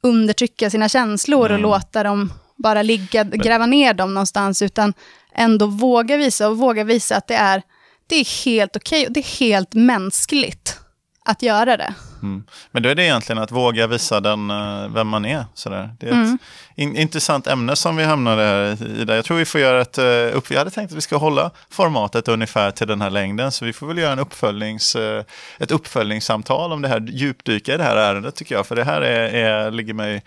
undertrycka 0.00 0.70
sina 0.70 0.88
känslor 0.88 1.46
mm. 1.46 1.54
och 1.54 1.70
låta 1.70 2.02
dem 2.02 2.32
bara 2.58 2.82
ligga, 2.82 3.24
gräva 3.24 3.66
ner 3.66 3.94
dem 3.94 4.14
någonstans, 4.14 4.62
utan 4.62 4.94
ändå 5.34 5.66
våga 5.66 6.16
visa 6.16 6.48
och 6.48 6.58
våga 6.58 6.84
visa 6.84 7.16
att 7.16 7.28
det 7.28 7.34
är, 7.34 7.62
det 8.06 8.16
är 8.16 8.44
helt 8.44 8.76
okej 8.76 9.00
okay 9.00 9.06
och 9.06 9.12
det 9.12 9.20
är 9.20 9.40
helt 9.40 9.74
mänskligt 9.74 10.78
att 11.24 11.42
göra 11.42 11.76
det. 11.76 11.94
Mm. 12.22 12.44
Men 12.70 12.82
då 12.82 12.88
är 12.88 12.94
det 12.94 13.04
egentligen 13.04 13.42
att 13.42 13.52
våga 13.52 13.86
visa 13.86 14.20
den, 14.20 14.50
eh, 14.50 14.88
vem 14.88 15.08
man 15.08 15.24
är. 15.24 15.44
Sådär. 15.54 15.90
Det 16.00 16.06
är 16.06 16.12
mm. 16.12 16.34
ett 16.34 16.40
in, 16.74 16.96
intressant 16.96 17.46
ämne 17.46 17.76
som 17.76 17.96
vi 17.96 18.04
hamnade 18.04 18.76
i. 18.98 19.04
Där. 19.04 19.16
Jag 19.16 19.24
tror 19.24 19.36
vi 19.36 19.44
får 19.44 19.60
göra 19.60 19.80
ett 19.80 19.98
uh, 19.98 20.36
upp. 20.36 20.50
Jag 20.50 20.58
hade 20.58 20.70
tänkt 20.70 20.90
att 20.90 20.96
vi 20.96 21.00
ska 21.00 21.16
hålla 21.16 21.50
formatet 21.70 22.28
ungefär 22.28 22.70
till 22.70 22.86
den 22.86 23.00
här 23.00 23.10
längden. 23.10 23.52
Så 23.52 23.64
vi 23.64 23.72
får 23.72 23.86
väl 23.86 23.98
göra 23.98 24.12
en 24.12 24.18
uppföljnings, 24.18 24.96
uh, 24.96 25.22
ett 25.58 25.70
uppföljningssamtal 25.70 26.72
om 26.72 26.82
det 26.82 26.88
här, 26.88 27.00
djupdyka 27.00 27.74
i 27.74 27.76
det 27.76 27.84
här 27.84 27.96
ärendet 27.96 28.36
tycker 28.36 28.54
jag. 28.54 28.66
För 28.66 28.76
det 28.76 28.84
här 28.84 29.00
är, 29.00 29.34
är, 29.34 29.70
ligger 29.70 29.94
mig 29.94 30.22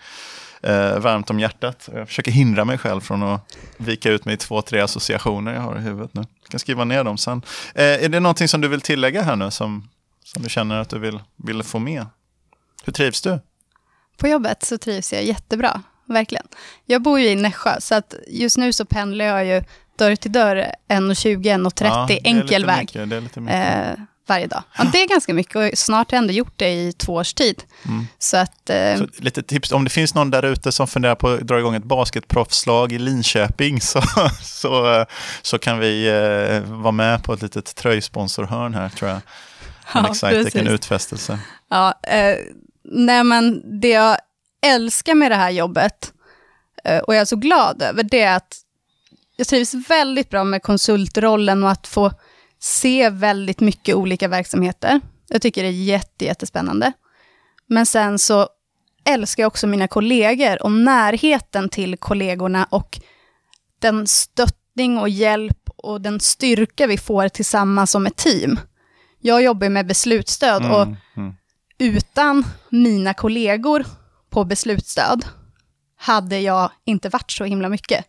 uh, 0.66 0.98
varmt 0.98 1.30
om 1.30 1.40
hjärtat. 1.40 1.88
Jag 1.94 2.08
försöker 2.08 2.30
hindra 2.30 2.64
mig 2.64 2.78
själv 2.78 3.00
från 3.00 3.22
att 3.22 3.56
vika 3.76 4.10
ut 4.10 4.24
mig 4.24 4.34
i 4.34 4.36
två, 4.36 4.62
tre 4.62 4.80
associationer 4.80 5.54
jag 5.54 5.60
har 5.60 5.78
i 5.78 5.80
huvudet 5.80 6.14
nu. 6.14 6.24
Jag 6.42 6.50
kan 6.50 6.60
skriva 6.60 6.84
ner 6.84 7.04
dem 7.04 7.18
sen. 7.18 7.42
är 7.74 8.08
det 8.08 8.20
någonting 8.20 8.48
som 8.48 8.60
du 8.60 8.68
vill 8.68 8.80
tillägga 8.80 9.22
här 9.22 9.36
nu 9.36 9.50
som 9.50 9.88
som 10.32 10.42
du 10.42 10.48
känner 10.48 10.78
att 10.78 10.88
du 10.88 10.98
vill, 10.98 11.20
vill 11.36 11.62
få 11.62 11.78
med? 11.78 12.06
Hur 12.84 12.92
trivs 12.92 13.22
du? 13.22 13.38
På 14.16 14.28
jobbet 14.28 14.64
så 14.64 14.78
trivs 14.78 15.12
jag 15.12 15.24
jättebra, 15.24 15.82
verkligen. 16.04 16.46
Jag 16.86 17.02
bor 17.02 17.20
ju 17.20 17.28
i 17.28 17.34
Nässjö, 17.34 17.80
så 17.80 17.94
att 17.94 18.14
just 18.28 18.58
nu 18.58 18.72
så 18.72 18.84
pendlar 18.84 19.24
jag 19.24 19.46
ju 19.46 19.62
dörr 19.98 20.16
till 20.16 20.32
dörr 20.32 20.74
1,20, 20.88 21.42
1,30 21.42 21.84
ja, 21.84 22.08
enkel 22.24 22.66
väg. 22.66 22.90
Mycket. 22.94 23.36
Eh, 23.36 24.04
varje 24.26 24.46
dag. 24.46 24.62
Ja, 24.78 24.84
det 24.84 25.02
är 25.02 25.08
ganska 25.08 25.34
mycket 25.34 25.56
och 25.56 25.78
snart 25.78 26.10
har 26.10 26.16
jag 26.16 26.22
ändå 26.22 26.32
gjort 26.32 26.52
det 26.56 26.70
i 26.70 26.92
två 26.92 27.14
års 27.14 27.34
tid. 27.34 27.62
Mm. 27.86 28.06
Så 28.18 28.36
att, 28.36 28.70
eh... 28.70 28.96
så 28.96 29.06
lite 29.16 29.42
tips, 29.42 29.72
om 29.72 29.84
det 29.84 29.90
finns 29.90 30.14
någon 30.14 30.30
där 30.30 30.42
ute 30.42 30.72
som 30.72 30.86
funderar 30.86 31.14
på 31.14 31.28
att 31.28 31.40
dra 31.40 31.58
igång 31.58 31.74
ett 31.74 31.84
basketproffslag 31.84 32.92
i 32.92 32.98
Linköping 32.98 33.80
så, 33.80 34.02
så, 34.42 35.06
så 35.42 35.58
kan 35.58 35.78
vi 35.78 36.08
eh, 36.08 36.72
vara 36.72 36.92
med 36.92 37.24
på 37.24 37.32
ett 37.32 37.42
litet 37.42 37.74
tröjsponsorhörn 37.76 38.74
här 38.74 38.88
tror 38.88 39.10
jag. 39.10 39.20
En 39.94 40.04
ja, 40.04 40.10
Excitec, 40.10 40.56
en 40.56 40.68
utfästelse. 40.68 41.38
Ja, 41.68 42.00
eh, 42.02 42.36
nej 42.84 43.24
men 43.24 43.62
det 43.80 43.88
jag 43.88 44.16
älskar 44.66 45.14
med 45.14 45.30
det 45.30 45.36
här 45.36 45.50
jobbet, 45.50 46.12
eh, 46.84 46.98
och 46.98 47.14
jag 47.14 47.20
är 47.20 47.24
så 47.24 47.36
glad 47.36 47.82
över, 47.82 48.02
det 48.02 48.22
är 48.22 48.36
att 48.36 48.56
jag 49.36 49.46
trivs 49.46 49.74
väldigt 49.74 50.30
bra 50.30 50.44
med 50.44 50.62
konsultrollen 50.62 51.64
och 51.64 51.70
att 51.70 51.86
få 51.86 52.12
se 52.62 53.10
väldigt 53.10 53.60
mycket 53.60 53.94
olika 53.94 54.28
verksamheter. 54.28 55.00
Jag 55.28 55.42
tycker 55.42 55.62
det 55.62 55.68
är 55.68 55.72
jätte, 55.72 56.24
jättespännande. 56.24 56.92
Men 57.66 57.86
sen 57.86 58.18
så 58.18 58.48
älskar 59.04 59.42
jag 59.42 59.48
också 59.48 59.66
mina 59.66 59.88
kollegor 59.88 60.62
och 60.62 60.72
närheten 60.72 61.68
till 61.68 61.96
kollegorna 61.96 62.66
och 62.70 63.00
den 63.78 64.06
stöttning 64.06 64.98
och 64.98 65.08
hjälp 65.08 65.70
och 65.76 66.00
den 66.00 66.20
styrka 66.20 66.86
vi 66.86 66.98
får 66.98 67.28
tillsammans 67.28 67.90
som 67.90 68.06
ett 68.06 68.16
team 68.16 68.58
jag 69.24 69.42
jobbar 69.42 69.68
med 69.68 69.86
beslutsstöd 69.86 70.62
mm, 70.62 70.72
och 70.72 70.86
mm. 71.16 71.34
utan 71.78 72.44
mina 72.68 73.14
kollegor 73.14 73.86
på 74.30 74.44
beslutsstöd 74.44 75.24
hade 75.96 76.40
jag 76.40 76.70
inte 76.84 77.08
varit 77.08 77.30
så 77.30 77.44
himla 77.44 77.68
mycket. 77.68 78.04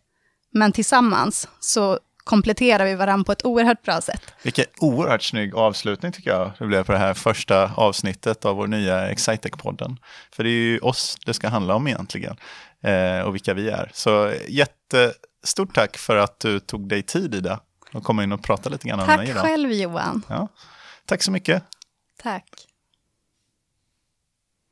Men 0.52 0.72
tillsammans 0.72 1.48
så 1.60 2.00
kompletterar 2.24 2.86
vi 2.86 2.96
varandra 2.96 3.24
på 3.24 3.32
ett 3.32 3.46
oerhört 3.46 3.82
bra 3.82 4.02
sätt. 4.02 4.34
Vilken 4.44 4.66
oerhört 4.80 5.24
snygg 5.24 5.56
avslutning 5.56 6.12
tycker 6.12 6.30
jag 6.30 6.52
det 6.60 6.66
blev 6.66 6.84
på 6.84 6.92
det 6.92 6.98
här 6.98 7.14
första 7.14 7.72
avsnittet 7.76 8.46
av 8.46 8.56
vår 8.56 8.68
nya 8.68 9.12
Excitec-podden. 9.12 9.98
För 10.32 10.44
det 10.44 10.50
är 10.50 10.52
ju 10.52 10.80
oss 10.80 11.18
det 11.26 11.34
ska 11.34 11.48
handla 11.48 11.76
om 11.76 11.88
egentligen 11.88 12.36
eh, 12.84 13.20
och 13.20 13.36
vilka 13.36 13.54
vi 13.54 13.70
är. 13.70 13.92
Så 13.94 14.34
jättestort 14.48 15.76
tack 15.76 15.98
för 15.98 16.16
att 16.16 16.40
du 16.40 16.60
tog 16.60 16.90
dig 16.90 17.04
tid 17.04 17.36
Ida 17.36 17.60
och 17.94 18.04
komma 18.04 18.24
in 18.24 18.32
och 18.32 18.44
prata 18.44 18.70
lite 18.70 18.88
grann 18.88 19.00
om 19.00 19.08
mig 19.08 19.30
idag. 19.30 19.36
Tack 19.36 19.46
själv 19.46 19.72
Johan. 19.72 20.22
Ja. 20.30 20.48
Tack 21.06 21.24
så 21.24 21.32
mycket. 21.32 21.64
Tack. 22.24 22.46